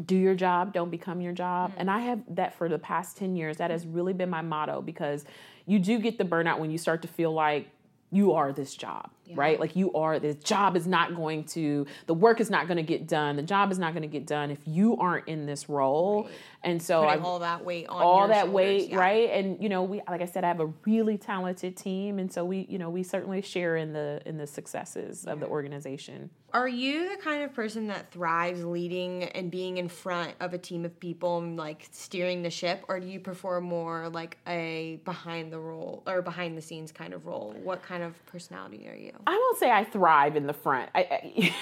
[0.06, 1.70] do your job don't become your job.
[1.70, 1.80] Mm-hmm.
[1.80, 3.58] and i have that for the past 10 years.
[3.58, 5.24] That has really been my motto because
[5.66, 7.68] you do get the burnout when you start to feel like
[8.10, 9.40] you are this job yeah.
[9.40, 12.76] right like you are this job is not going to the work is not going
[12.76, 15.46] to get done the job is not going to get done if you aren't in
[15.46, 16.32] this role right.
[16.62, 18.54] and so I, all that weight on all that shoulders.
[18.54, 18.96] weight yeah.
[18.96, 22.32] right and you know we like i said i have a really talented team and
[22.32, 25.32] so we you know we certainly share in the in the successes yeah.
[25.32, 29.88] of the organization are you the kind of person that thrives leading and being in
[29.88, 33.60] front of a team of people and like steering the ship or do you prefer
[33.60, 38.02] more like a behind the role or behind the scenes kind of role what kind
[38.02, 40.90] of personality are you I won't say I thrive in the front.
[40.94, 41.54] I, I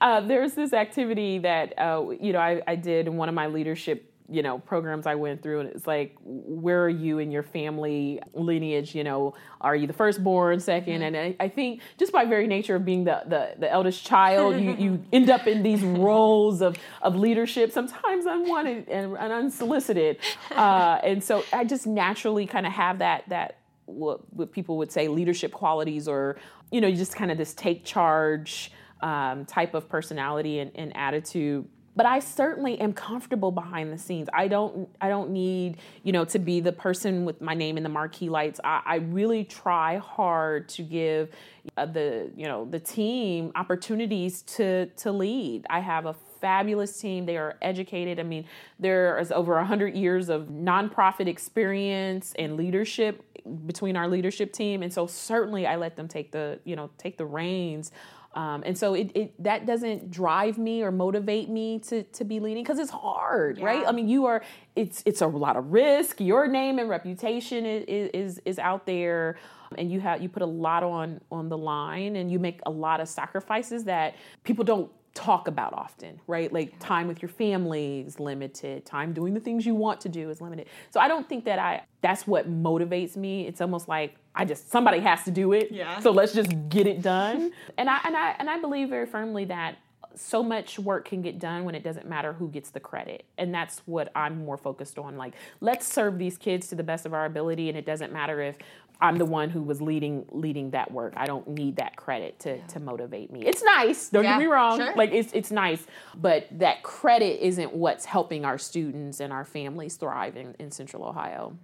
[0.00, 3.46] uh, there's this activity that uh, you know I, I did in one of my
[3.46, 7.42] leadership you know programs I went through, and it's like, where are you in your
[7.42, 8.94] family lineage?
[8.94, 11.02] You know, are you the firstborn, 2nd mm-hmm.
[11.02, 14.58] And I, I, think just by very nature of being the the, the eldest child,
[14.60, 20.18] you, you end up in these roles of of leadership, sometimes unwanted and, and unsolicited,
[20.52, 24.92] uh, and so I just naturally kind of have that that what, what people would
[24.92, 26.36] say leadership qualities, or
[26.70, 28.72] you know, just kind of this take charge.
[29.00, 34.28] Um, type of personality and, and attitude but I certainly am comfortable behind the scenes.
[34.32, 37.82] I don't I don't need, you know, to be the person with my name in
[37.82, 38.60] the marquee lights.
[38.64, 41.30] I, I really try hard to give
[41.76, 45.66] uh, the, you know, the team opportunities to to lead.
[45.70, 47.26] I have a fabulous team.
[47.26, 48.20] They are educated.
[48.20, 48.44] I mean,
[48.78, 53.22] there is over 100 years of nonprofit experience and leadership
[53.66, 57.18] between our leadership team and so certainly I let them take the, you know, take
[57.18, 57.92] the reins
[58.34, 62.40] um, and so it, it, that doesn't drive me or motivate me to to be
[62.40, 63.64] leading because it's hard, yeah.
[63.64, 63.86] right?
[63.86, 64.42] I mean, you are
[64.74, 66.20] it's it's a lot of risk.
[66.20, 69.36] Your name and reputation is is, is out there,
[69.78, 72.70] and you have you put a lot on on the line, and you make a
[72.70, 76.52] lot of sacrifices that people don't talk about often, right?
[76.52, 80.28] Like time with your family is limited, time doing the things you want to do
[80.28, 80.66] is limited.
[80.90, 83.46] So I don't think that I that's what motivates me.
[83.46, 85.70] It's almost like I just somebody has to do it.
[85.70, 86.00] Yeah.
[86.00, 87.52] So let's just get it done.
[87.78, 89.76] and I and I and I believe very firmly that
[90.16, 93.24] so much work can get done when it doesn't matter who gets the credit.
[93.38, 95.16] And that's what I'm more focused on.
[95.16, 97.68] Like, let's serve these kids to the best of our ability.
[97.68, 98.56] And it doesn't matter if
[99.00, 101.14] I'm the one who was leading leading that work.
[101.16, 102.66] I don't need that credit to yeah.
[102.68, 103.44] to motivate me.
[103.44, 104.78] It's nice, don't yeah, get me wrong.
[104.78, 104.94] Sure.
[104.94, 105.84] Like it's it's nice,
[106.16, 111.04] but that credit isn't what's helping our students and our families thrive in, in Central
[111.04, 111.56] Ohio.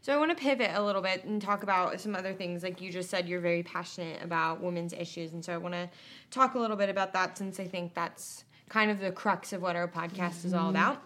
[0.00, 2.64] So I want to pivot a little bit and talk about some other things.
[2.64, 5.88] Like you just said, you're very passionate about women's issues, and so I want to
[6.30, 9.62] talk a little bit about that since I think that's kind of the crux of
[9.62, 10.48] what our podcast mm-hmm.
[10.48, 10.76] is all mm-hmm.
[10.76, 11.02] about.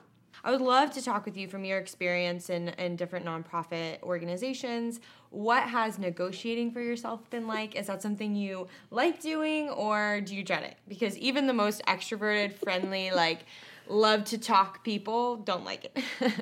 [0.47, 5.01] I would love to talk with you from your experience in, in different nonprofit organizations.
[5.31, 7.75] What has negotiating for yourself been like?
[7.75, 10.77] Is that something you like doing or do you dread it?
[10.87, 13.41] Because even the most extroverted, friendly, like
[13.89, 15.99] love to talk people don't like it.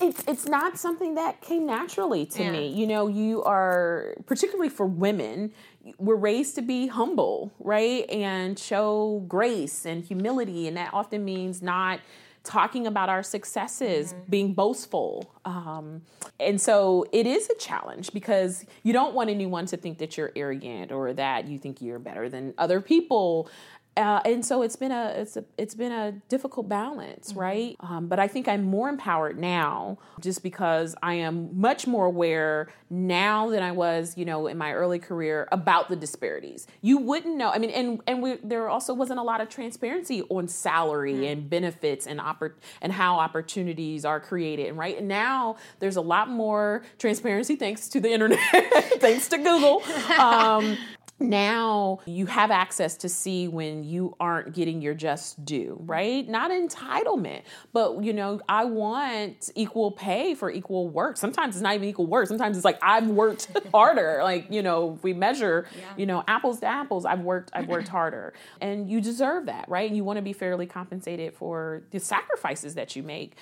[0.00, 2.50] it's it's not something that came naturally to yeah.
[2.50, 2.66] me.
[2.66, 5.52] You know, you are particularly for women,
[5.98, 8.10] we're raised to be humble, right?
[8.10, 12.00] And show grace and humility and that often means not
[12.42, 14.30] talking about our successes, mm-hmm.
[14.30, 15.34] being boastful.
[15.44, 16.02] Um,
[16.38, 20.32] and so it is a challenge because you don't want anyone to think that you're
[20.34, 23.50] arrogant or that you think you're better than other people.
[23.96, 27.40] Uh, and so it's been a it's a it's been a difficult balance, mm-hmm.
[27.40, 27.76] right?
[27.80, 32.68] Um, but I think I'm more empowered now, just because I am much more aware
[32.88, 36.68] now than I was, you know, in my early career about the disparities.
[36.80, 37.50] You wouldn't know.
[37.50, 41.24] I mean, and and we, there also wasn't a lot of transparency on salary mm-hmm.
[41.24, 44.68] and benefits and oppor- and how opportunities are created.
[44.68, 48.38] And right and now, there's a lot more transparency thanks to the internet,
[48.98, 49.82] thanks to Google.
[50.20, 50.76] Um,
[51.20, 56.26] now you have access to see when you aren't getting your just due, right?
[56.28, 61.16] Not entitlement, but you know, I want equal pay for equal work.
[61.16, 62.26] Sometimes it's not even equal work.
[62.26, 64.20] Sometimes it's like I've worked harder.
[64.22, 65.84] Like, you know, if we measure, yeah.
[65.96, 68.32] you know, apples to apples, I've worked I've worked harder.
[68.60, 69.88] And you deserve that, right?
[69.88, 73.36] And you want to be fairly compensated for the sacrifices that you make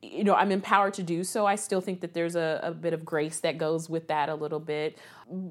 [0.00, 1.46] you know, I'm empowered to do so.
[1.46, 4.34] I still think that there's a, a, bit of grace that goes with that a
[4.34, 4.98] little bit.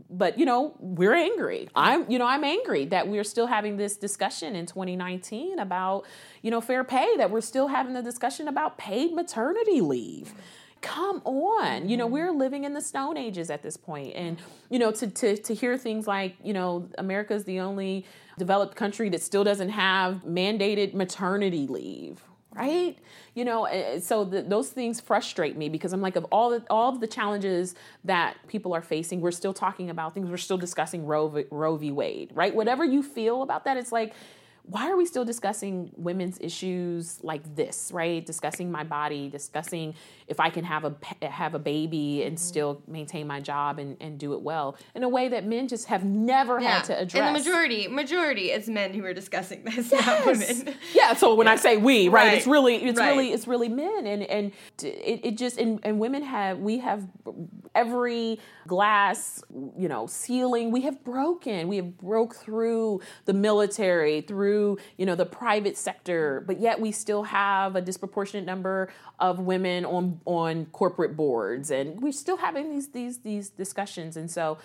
[0.09, 1.69] But, you know, we're angry.
[1.75, 6.05] I'm, you know, I'm angry that we're still having this discussion in 2019 about,
[6.41, 10.33] you know, fair pay, that we're still having the discussion about paid maternity leave.
[10.81, 11.89] Come on.
[11.89, 14.15] You know, we're living in the stone ages at this point.
[14.15, 18.05] And, you know, to, to, to hear things like, you know, America's the only
[18.37, 22.23] developed country that still doesn't have mandated maternity leave,
[22.55, 22.97] right?
[23.33, 26.49] You know, eh, eh, so the, those things frustrate me because I'm like, of all
[26.49, 30.29] the, all of the challenges that people are facing, we're still talking about things.
[30.29, 31.91] We're still discussing Roe Roe v.
[31.91, 32.53] Wade, right?
[32.53, 34.13] Whatever you feel about that, it's like
[34.63, 39.93] why are we still discussing women's issues like this right discussing my body discussing
[40.27, 40.95] if i can have a
[41.25, 42.41] have a baby and mm-hmm.
[42.41, 45.87] still maintain my job and, and do it well in a way that men just
[45.87, 46.75] have never yeah.
[46.75, 50.05] had to address and the majority majority is men who are discussing this yes.
[50.05, 51.53] not women yeah so when yeah.
[51.53, 53.09] i say we right, right, it's really it's right.
[53.09, 54.51] really it's really men and and
[54.83, 57.07] it, it just and, and women have we have
[57.73, 59.43] every glass
[59.77, 65.05] you know ceiling we have broken we have broke through the military through through you
[65.05, 70.19] know the private sector, but yet we still have a disproportionate number of women on
[70.25, 74.17] on corporate boards, and we're still having these these these discussions.
[74.17, 74.57] And so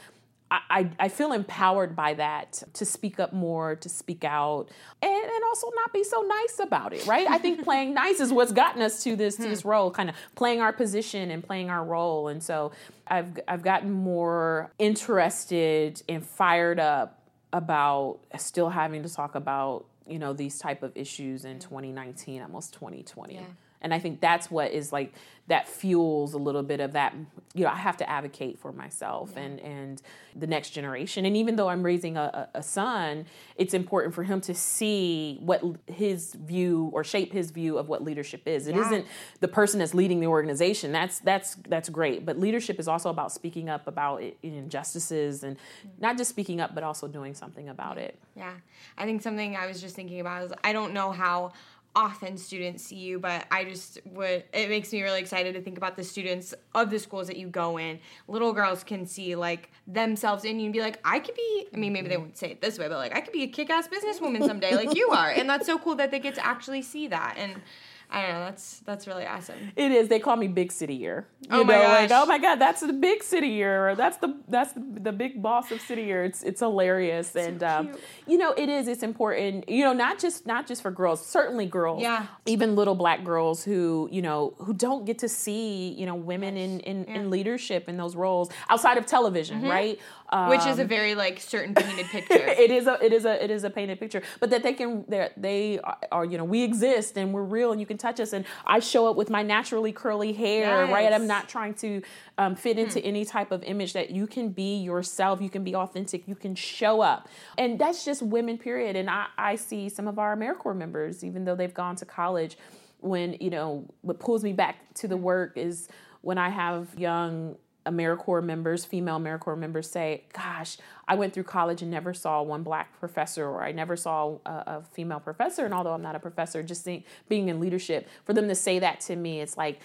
[0.49, 4.67] I, I feel empowered by that to speak up more, to speak out,
[5.03, 7.27] and, and also not be so nice about it, right?
[7.29, 9.71] I think playing nice is what's gotten us to this to this hmm.
[9.71, 12.29] role, kind of playing our position and playing our role.
[12.29, 12.71] And so
[13.09, 17.26] I've I've gotten more interested and fired up
[17.57, 22.75] about still having to talk about you know these type of issues in 2019, almost
[22.75, 23.35] 2020.
[23.35, 23.41] Yeah
[23.81, 25.13] and i think that's what is like
[25.49, 27.15] that fuels a little bit of that
[27.55, 29.43] you know i have to advocate for myself yeah.
[29.43, 30.03] and and
[30.39, 31.25] the next generation.
[31.25, 35.63] And even though i'm raising a, a, son it's important for him to see what
[35.87, 38.67] his view or shape his view of what leadership is.
[38.67, 38.91] It yeah.
[38.91, 39.05] not
[39.41, 40.93] the person that's leading the organization.
[40.93, 42.27] That's that's that's great.
[42.27, 45.57] But leadership is also about speaking up about injustices and
[45.99, 48.19] not just speaking up but also doing something about it.
[48.35, 48.53] Yeah.
[48.99, 51.53] I think something i was just thinking about is i don't know how
[51.97, 55.79] often students see you, but I just would it makes me really excited to think
[55.79, 57.99] about the students of the schools that you go in.
[58.29, 61.77] Little girls can see like themselves in you and be like, I could be I
[61.79, 62.23] mean maybe they mm-hmm.
[62.23, 64.77] wouldn't say it this way, but like I could be a kick ass businesswoman someday
[64.77, 65.31] like you are.
[65.31, 67.37] And that's so cool that they get to actually see that.
[67.39, 67.63] And
[68.11, 68.45] I don't know.
[68.45, 69.57] That's that's really awesome.
[69.75, 70.09] It is.
[70.09, 71.27] They call me Big City Year.
[71.41, 72.11] You oh my know, gosh.
[72.11, 73.91] Like, oh my God, that's the Big City Year.
[73.91, 76.25] Or that's the that's the, the big boss of City Year.
[76.25, 77.93] It's it's hilarious, so and um,
[78.27, 78.87] you know it is.
[78.87, 79.69] It's important.
[79.69, 81.25] You know, not just not just for girls.
[81.27, 82.03] Certainly girls.
[82.03, 82.27] Yeah.
[82.47, 86.57] Even little black girls who you know who don't get to see you know women
[86.57, 87.15] in in, yeah.
[87.17, 89.71] in leadership in those roles outside of television, mm-hmm.
[89.71, 90.01] right?
[90.31, 92.35] Um, Which is a um, very like certain painted picture.
[92.35, 95.05] it is a it is a it is a painted picture, but that they can
[95.09, 98.33] they they are you know we exist and we're real and you can touch us
[98.33, 100.93] and I show up with my naturally curly hair, yes.
[100.93, 101.13] right?
[101.13, 102.03] I'm not trying to
[102.39, 103.07] um, fit into hmm.
[103.07, 106.55] any type of image that you can be yourself, you can be authentic, you can
[106.55, 107.29] show up,
[107.59, 108.59] and that's just women.
[108.59, 108.97] Period.
[108.97, 112.57] And I I see some of our AmeriCorps members, even though they've gone to college,
[113.01, 115.89] when you know what pulls me back to the work is
[116.23, 117.57] when I have young
[117.87, 120.77] AmeriCorps members, female AmeriCorps members say, Gosh,
[121.09, 124.51] I went through college and never saw one black professor, or I never saw a,
[124.51, 125.65] a female professor.
[125.65, 128.79] And although I'm not a professor, just think, being in leadership, for them to say
[128.81, 129.81] that to me, it's like,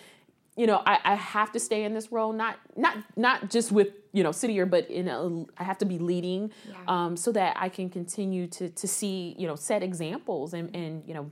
[0.58, 3.90] you know, I, I have to stay in this role, not not not just with
[4.12, 6.76] you know City Year, but in a, I have to be leading, yeah.
[6.88, 11.04] um, so that I can continue to to see you know set examples and and
[11.08, 11.32] you know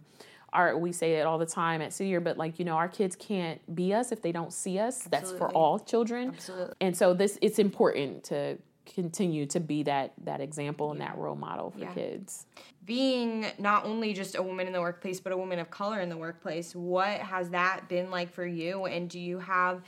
[0.53, 2.87] our we say it all the time at City Year, but like you know, our
[2.87, 5.05] kids can't be us if they don't see us.
[5.05, 5.09] Absolutely.
[5.11, 6.29] That's for all children.
[6.29, 6.75] Absolutely.
[6.81, 11.35] And so this it's important to continue to be that that example and that role
[11.35, 11.93] model for yeah.
[11.93, 12.45] kids.
[12.85, 16.09] Being not only just a woman in the workplace, but a woman of color in
[16.09, 18.85] the workplace, what has that been like for you?
[18.85, 19.83] And do you have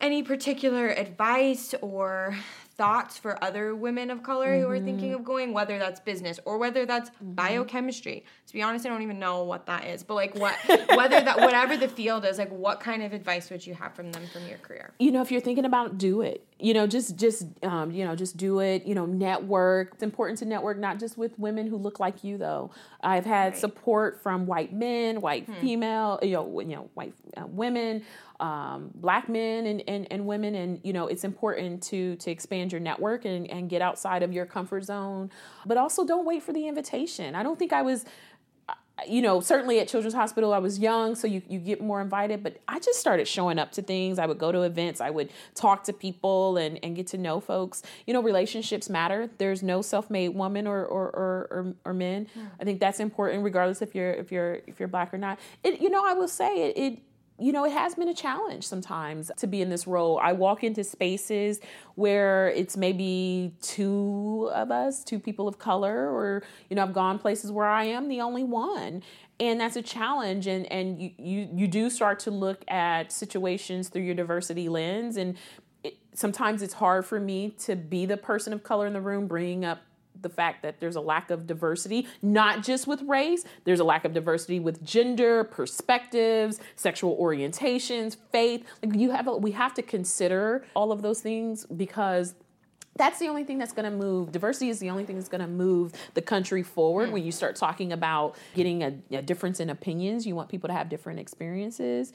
[0.00, 2.36] any particular advice or
[2.82, 4.62] thoughts for other women of color mm-hmm.
[4.62, 5.20] who are thinking mm-hmm.
[5.20, 7.34] of going, whether that's business or whether that's mm-hmm.
[7.34, 8.24] biochemistry.
[8.48, 10.56] To be honest, I don't even know what that is, but like what,
[10.96, 14.10] whether that, whatever the field is, like what kind of advice would you have from
[14.10, 14.90] them from your career?
[14.98, 18.14] You know, if you're thinking about do it, you know, just, just, um, you know,
[18.14, 19.90] just do it, you know, network.
[19.94, 22.70] It's important to network, not just with women who look like you though.
[23.02, 23.60] I've had right.
[23.60, 25.54] support from white men, white hmm.
[25.54, 28.04] female, you know, you know, white uh, women,
[28.42, 32.72] um, black men and, and, and women and you know it's important to to expand
[32.72, 35.30] your network and, and get outside of your comfort zone
[35.64, 38.04] but also don't wait for the invitation i don't think i was
[39.08, 42.42] you know certainly at children's hospital i was young so you, you get more invited
[42.42, 44.18] but i just started showing up to things.
[44.18, 45.00] I would go to events.
[45.00, 47.82] I would talk to people and, and get to know folks.
[48.06, 49.30] You know relationships matter.
[49.38, 52.28] There's no self-made woman or or or, or, or men.
[52.34, 52.42] Yeah.
[52.60, 55.38] i think that's important regardless if you're if you're if you're black or not.
[55.62, 56.98] It you know i will say it, it
[57.38, 60.18] you know, it has been a challenge sometimes to be in this role.
[60.22, 61.60] I walk into spaces
[61.94, 67.18] where it's maybe two of us, two people of color, or, you know, I've gone
[67.18, 69.02] places where I am the only one.
[69.40, 70.46] And that's a challenge.
[70.46, 75.16] And, and you, you, you do start to look at situations through your diversity lens.
[75.16, 75.36] And
[75.82, 79.26] it, sometimes it's hard for me to be the person of color in the room,
[79.26, 79.80] bringing up
[80.22, 84.04] the fact that there's a lack of diversity, not just with race, there's a lack
[84.04, 88.64] of diversity with gender, perspectives, sexual orientations, faith.
[88.82, 92.34] Like you have a, we have to consider all of those things because
[92.96, 95.40] that's the only thing that's going to move diversity is the only thing that's going
[95.40, 97.12] to move the country forward mm.
[97.12, 100.74] when you start talking about getting a, a, difference in opinions you want people to
[100.74, 102.12] have different experiences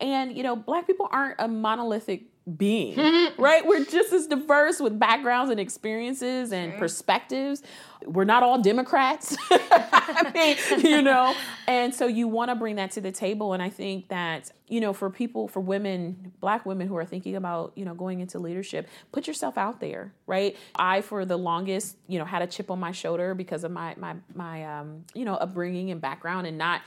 [0.00, 2.24] and you know black people aren't a monolithic
[2.56, 2.96] being,
[3.38, 3.66] right?
[3.66, 6.78] We're just as diverse with backgrounds and experiences and sure.
[6.78, 7.62] perspectives.
[8.04, 11.34] We're not all Democrats, I mean, you know,
[11.66, 13.54] and so you want to bring that to the table.
[13.54, 17.34] And I think that, you know, for people, for women, black women who are thinking
[17.34, 20.56] about, you know, going into leadership, put yourself out there, right?
[20.76, 23.94] I, for the longest, you know, had a chip on my shoulder because of my,
[23.98, 26.82] my, my, um, you know, upbringing and background and not,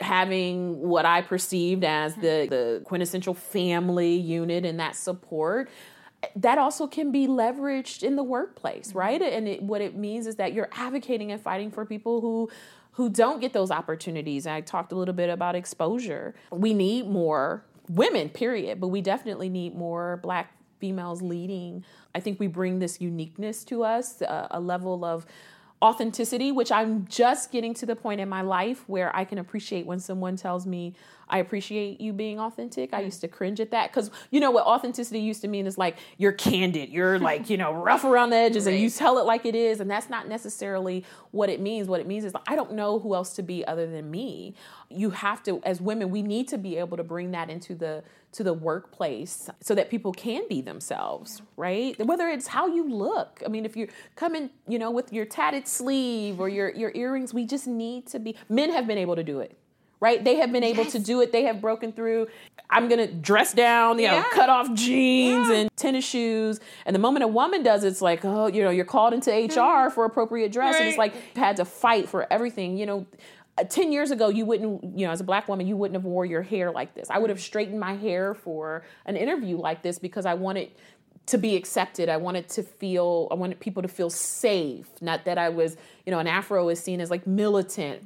[0.00, 5.68] having what I perceived as the, the quintessential family unit and that support.
[6.36, 9.20] that also can be leveraged in the workplace, right?
[9.20, 12.50] And it, what it means is that you're advocating and fighting for people who
[12.92, 14.44] who don't get those opportunities.
[14.44, 16.34] I talked a little bit about exposure.
[16.50, 21.84] We need more women, period, but we definitely need more black females leading.
[22.16, 25.26] I think we bring this uniqueness to us, uh, a level of
[25.82, 29.86] authenticity, which I'm just getting to the point in my life where I can appreciate
[29.86, 30.94] when someone tells me,
[31.30, 32.92] I appreciate you being authentic.
[32.92, 33.06] I mm.
[33.06, 35.96] used to cringe at that because you know what authenticity used to mean is like
[36.16, 38.72] you're candid, you're like, you know, rough around the edges right.
[38.72, 39.80] and you tell it like it is.
[39.80, 41.88] And that's not necessarily what it means.
[41.88, 44.54] What it means is like, I don't know who else to be other than me.
[44.90, 48.02] You have to, as women, we need to be able to bring that into the
[48.30, 51.98] to the workplace so that people can be themselves, right?
[52.04, 53.42] Whether it's how you look.
[53.44, 57.32] I mean, if you're coming, you know, with your tatted sleeve or your, your earrings,
[57.32, 59.56] we just need to be men have been able to do it
[60.00, 60.22] right?
[60.22, 60.92] They have been able yes.
[60.92, 61.32] to do it.
[61.32, 62.28] They have broken through.
[62.70, 64.24] I'm gonna dress down, you know, yeah.
[64.32, 65.54] cut off jeans yeah.
[65.54, 66.60] and tennis shoes.
[66.84, 69.34] And the moment a woman does, it's like, oh, you know, you're called into HR
[69.34, 69.94] mm-hmm.
[69.94, 70.80] for appropriate dress, right.
[70.80, 72.76] and it's like had to fight for everything.
[72.76, 73.06] You know,
[73.58, 76.04] uh, 10 years ago you wouldn't you know as a black woman you wouldn't have
[76.04, 79.82] wore your hair like this i would have straightened my hair for an interview like
[79.82, 80.70] this because i wanted
[81.26, 85.38] to be accepted i wanted to feel i wanted people to feel safe not that
[85.38, 85.76] i was
[86.06, 88.02] you know an afro is seen as like militant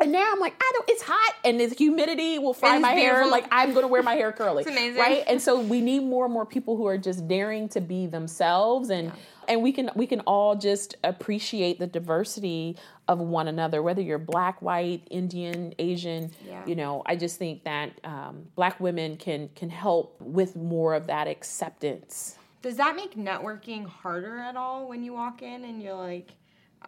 [0.00, 0.88] and now I'm like, I don't.
[0.88, 3.16] It's hot, and the humidity will fry my beautiful.
[3.22, 3.26] hair.
[3.30, 5.00] Like I'm going to wear my hair curly, it's amazing.
[5.00, 5.24] right?
[5.26, 8.90] And so we need more and more people who are just daring to be themselves,
[8.90, 9.14] and yeah.
[9.48, 12.76] and we can we can all just appreciate the diversity
[13.08, 16.30] of one another, whether you're black, white, Indian, Asian.
[16.46, 16.64] Yeah.
[16.64, 21.08] You know, I just think that um, black women can can help with more of
[21.08, 22.36] that acceptance.
[22.62, 26.30] Does that make networking harder at all when you walk in and you're like?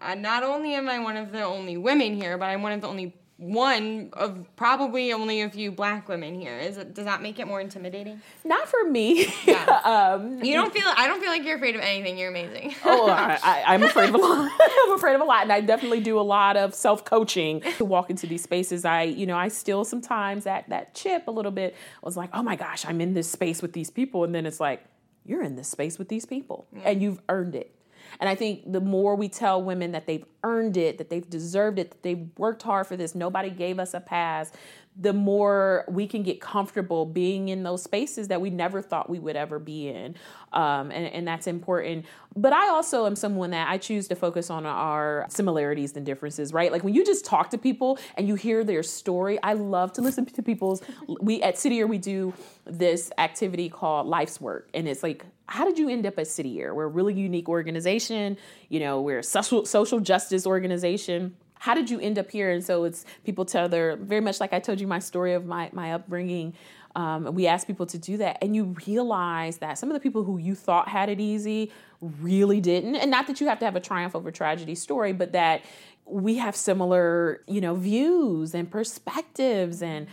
[0.01, 2.80] Uh, not only am I one of the only women here, but I'm one of
[2.80, 6.59] the only one of probably only a few black women here.
[6.59, 8.20] Is it, does that make it more intimidating?
[8.45, 9.32] Not for me.
[9.47, 9.64] Yeah.
[9.84, 10.84] um, you don't feel.
[10.86, 12.18] I don't feel like you're afraid of anything.
[12.18, 12.74] You're amazing.
[12.84, 14.51] oh, I, am afraid of a lot.
[14.84, 17.84] I'm afraid of a lot, and I definitely do a lot of self coaching to
[17.84, 18.84] walk into these spaces.
[18.84, 21.74] I, you know, I still sometimes that that chip a little bit.
[21.74, 24.45] I was like, oh my gosh, I'm in this space with these people, and then
[24.45, 24.84] it's like,
[25.24, 27.74] you're in this space with these people, and you've earned it
[28.19, 31.79] and I think the more we tell women that they've earned it, that they've deserved
[31.79, 34.51] it, that they've worked hard for this, nobody gave us a pass,
[34.97, 39.19] the more we can get comfortable being in those spaces that we never thought we
[39.19, 40.17] would ever be in.
[40.53, 42.07] Um, and, and that's important.
[42.37, 46.53] But I also am someone that I choose to focus on our similarities and differences,
[46.53, 46.73] right?
[46.73, 50.03] Like when you just talk to people and you hear their story, I love to
[50.03, 50.83] listen to people's.
[51.21, 52.35] We at City Year, we do
[52.65, 54.69] this activity called Life's Work.
[54.75, 56.74] And it's like, how did you end up at City Year?
[56.74, 58.38] We're a really unique organization.
[58.68, 62.51] You know, we're a social, social justice organization how did you end up here?
[62.51, 65.44] And so it's people tell their very much like I told you my story of
[65.44, 66.55] my my upbringing.
[66.96, 70.24] Um, we ask people to do that, and you realize that some of the people
[70.24, 71.70] who you thought had it easy
[72.01, 72.96] really didn't.
[72.96, 75.62] And not that you have to have a triumph over tragedy story, but that
[76.07, 80.09] we have similar, you know, views and perspectives and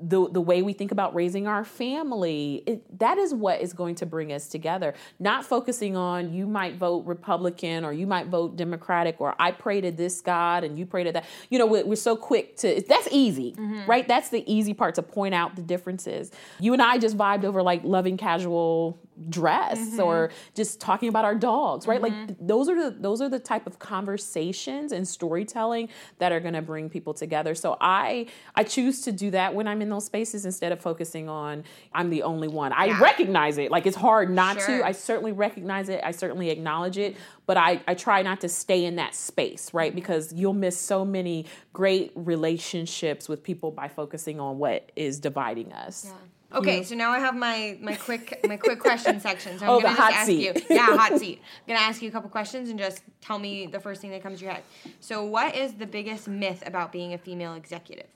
[0.00, 3.94] the the way we think about raising our family it, that is what is going
[3.96, 4.94] to bring us together.
[5.18, 9.80] Not focusing on you might vote republican or you might vote democratic or i pray
[9.80, 11.24] to this god and you pray to that.
[11.50, 13.86] You know we're, we're so quick to that's easy mm-hmm.
[13.86, 14.06] right?
[14.06, 16.30] That's the easy part to point out the differences.
[16.60, 18.98] You and i just vibed over like loving casual
[19.30, 20.00] dress mm-hmm.
[20.00, 22.26] or just talking about our dogs right mm-hmm.
[22.26, 25.88] like those are the those are the type of conversations and storytelling
[26.18, 29.66] that are going to bring people together so i i choose to do that when
[29.66, 31.64] i'm in those spaces instead of focusing on
[31.94, 33.00] i'm the only one i yeah.
[33.00, 34.78] recognize it like it's hard not sure.
[34.78, 38.48] to i certainly recognize it i certainly acknowledge it but I, I try not to
[38.48, 43.88] stay in that space right because you'll miss so many great relationships with people by
[43.88, 46.12] focusing on what is dividing us yeah.
[46.54, 49.58] Okay, so now I have my my quick my quick question section.
[49.58, 50.44] So I'm oh, gonna just ask seat.
[50.44, 50.52] you.
[50.76, 51.40] Yeah, hot seat.
[51.42, 54.22] I'm gonna ask you a couple questions and just tell me the first thing that
[54.22, 54.62] comes to your head.
[55.00, 58.06] So what is the biggest myth about being a female executive?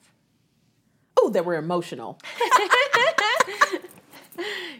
[1.17, 2.19] Oh, that we're emotional.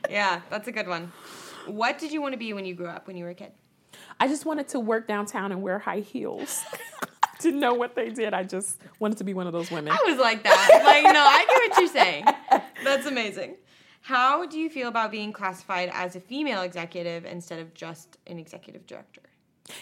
[0.09, 1.11] yeah, that's a good one.
[1.67, 3.51] What did you want to be when you grew up when you were a kid?
[4.19, 6.63] I just wanted to work downtown and wear high heels.
[7.41, 8.33] Didn't know what they did.
[8.33, 9.91] I just wanted to be one of those women.
[9.91, 10.81] I was like that.
[10.83, 12.25] Like, no, I get what you're saying.
[12.83, 13.55] That's amazing.
[14.01, 18.39] How do you feel about being classified as a female executive instead of just an
[18.39, 19.21] executive director?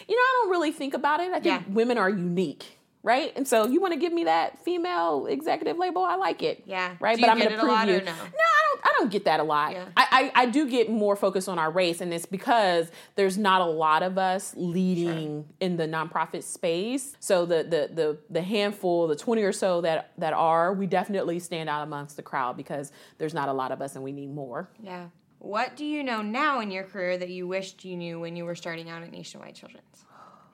[0.06, 1.30] You know, I don't really think about it.
[1.32, 1.72] I think yeah.
[1.72, 3.32] women are unique right?
[3.36, 6.04] And so you want to give me that female executive label?
[6.04, 6.62] I like it.
[6.66, 6.96] Yeah.
[7.00, 7.18] Right.
[7.18, 8.00] but I'm going to prove you.
[8.02, 8.12] No?
[8.12, 8.49] no,
[8.80, 8.90] don't.
[8.90, 9.72] I don't get that a lot.
[9.72, 9.86] Yeah.
[9.96, 13.60] I, I, I do get more focused on our race, and it's because there's not
[13.60, 15.44] a lot of us leading sure.
[15.60, 17.16] in the nonprofit space.
[17.20, 21.38] So the the the the handful, the twenty or so that that are, we definitely
[21.38, 24.32] stand out amongst the crowd because there's not a lot of us, and we need
[24.32, 24.68] more.
[24.82, 25.06] Yeah.
[25.38, 28.44] What do you know now in your career that you wished you knew when you
[28.44, 30.04] were starting out at Nationwide Children's?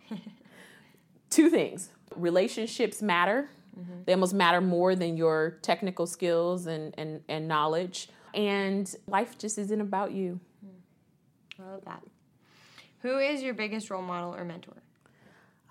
[1.30, 3.48] Two things relationships matter,
[3.78, 4.02] mm-hmm.
[4.04, 8.08] they almost matter more than your technical skills and, and, and knowledge.
[8.34, 10.40] And life just isn't about you.
[11.58, 12.02] I love that.
[13.00, 14.74] Who is your biggest role model or mentor?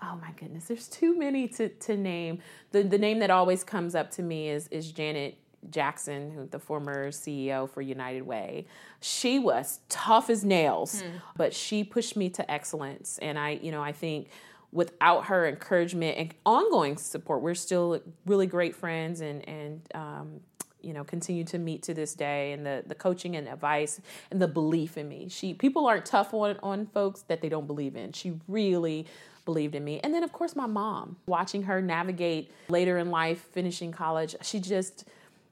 [0.02, 2.40] Oh my goodness, there's too many to, to name.
[2.72, 5.38] The the name that always comes up to me is is Janet
[5.70, 8.66] Jackson, who the former CEO for United Way.
[9.00, 11.16] She was tough as nails, hmm.
[11.36, 13.18] but she pushed me to excellence.
[13.18, 14.28] And I, you know, I think
[14.72, 20.40] without her encouragement and ongoing support, we're still really great friends and and um,
[20.86, 24.40] you know continue to meet to this day and the the coaching and advice and
[24.40, 27.96] the belief in me she people aren't tough on on folks that they don't believe
[27.96, 29.06] in she really
[29.44, 33.40] believed in me and then of course my mom watching her navigate later in life
[33.52, 35.04] finishing college she just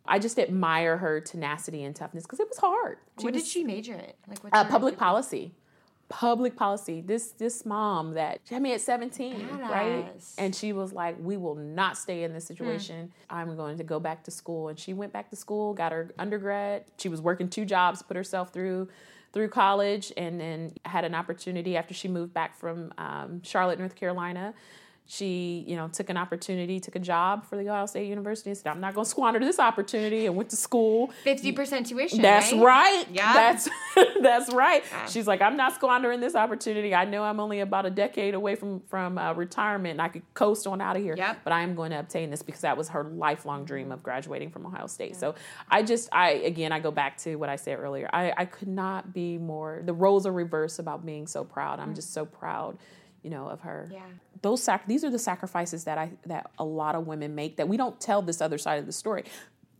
[0.06, 2.98] I just admire her tenacity and toughness because it was hard.
[3.18, 4.12] She what was, did she major in?
[4.28, 5.54] Like uh, public policy.
[6.08, 7.00] Public policy.
[7.00, 9.60] This this mom that she had me at 17, Badass.
[9.70, 10.06] right?
[10.38, 13.12] And she was like, "We will not stay in this situation.
[13.30, 13.36] Hmm.
[13.36, 16.10] I'm going to go back to school." And she went back to school, got her
[16.18, 16.84] undergrad.
[16.98, 18.88] She was working two jobs, put herself through
[19.32, 23.96] through college, and then had an opportunity after she moved back from um, Charlotte, North
[23.96, 24.54] Carolina
[25.06, 28.56] she, you know, took an opportunity, took a job for the Ohio State University and
[28.56, 31.12] said, I'm not going to squander this opportunity and went to school.
[31.26, 32.22] 50% tuition.
[32.22, 32.62] That's right.
[32.62, 33.04] right.
[33.12, 33.32] Yeah.
[33.34, 33.68] That's,
[34.22, 34.82] that's right.
[34.90, 35.06] Yeah.
[35.06, 36.94] She's like, I'm not squandering this opportunity.
[36.94, 40.22] I know I'm only about a decade away from, from uh, retirement and I could
[40.32, 41.14] coast on out of here.
[41.18, 41.40] Yep.
[41.44, 44.50] But I am going to obtain this because that was her lifelong dream of graduating
[44.50, 45.10] from Ohio State.
[45.10, 45.18] Yeah.
[45.18, 45.34] So
[45.70, 48.08] I just, I, again, I go back to what I said earlier.
[48.10, 51.78] I, I could not be more, the roles are reversed about being so proud.
[51.78, 51.96] I'm mm.
[51.96, 52.78] just so proud
[53.24, 53.88] you know, of her.
[53.90, 54.02] Yeah.
[54.42, 57.66] Those sac- these are the sacrifices that I that a lot of women make that
[57.66, 59.24] we don't tell this other side of the story.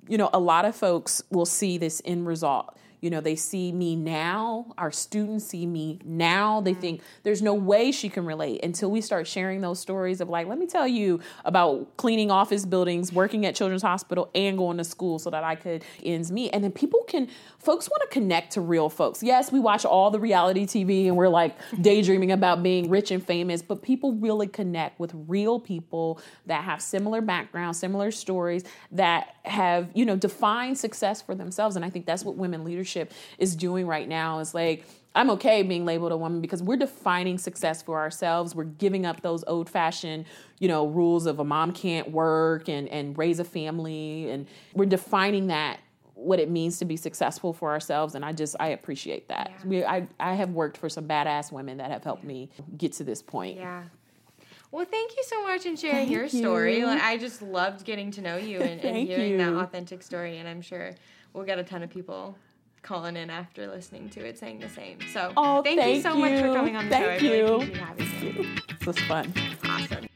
[0.09, 3.71] You know, a lot of folks will see this end result you know, they see
[3.71, 6.63] me now, our students see me now.
[6.63, 6.81] They mm-hmm.
[6.81, 10.47] think there's no way she can relate until we start sharing those stories of like,
[10.47, 14.85] let me tell you about cleaning office buildings, working at Children's Hospital, and going to
[14.85, 16.49] school so that I could ends meet.
[16.55, 17.29] And then people can,
[17.59, 19.23] folks want to connect to real folks.
[19.23, 23.23] Yes, we watch all the reality TV and we're like daydreaming about being rich and
[23.23, 29.37] famous, but people really connect with real people that have similar backgrounds, similar stories, that
[29.43, 31.77] have, you know, defined success for themselves.
[31.77, 32.94] And I think that's what women leadership
[33.39, 34.85] is doing right now is like
[35.15, 38.55] I'm okay being labeled a woman because we're defining success for ourselves.
[38.55, 40.27] We're giving up those old fashioned,
[40.59, 44.29] you know, rules of a mom can't work and, and raise a family.
[44.31, 45.79] And we're defining that
[46.15, 48.17] what it means to be successful for ourselves.
[48.17, 49.53] And I just, I appreciate that.
[49.53, 49.69] Yeah.
[49.69, 53.05] We, I, I have worked for some badass women that have helped me get to
[53.05, 53.57] this point.
[53.57, 53.85] Yeah.
[54.73, 56.85] Well, thank you so much in sharing thank your story.
[56.85, 59.39] Like, I just loved getting to know you and, and hearing you.
[59.39, 60.39] that authentic story.
[60.39, 60.93] And I'm sure
[61.33, 62.37] we'll get a ton of people
[62.85, 64.99] calling in after listening to it saying the same.
[65.13, 66.21] So oh, thank, thank you so you.
[66.21, 67.27] much for coming on the thank show.
[67.27, 67.59] You.
[67.59, 68.57] Really having you.
[68.69, 69.33] This was fun.
[69.65, 70.07] Awesome.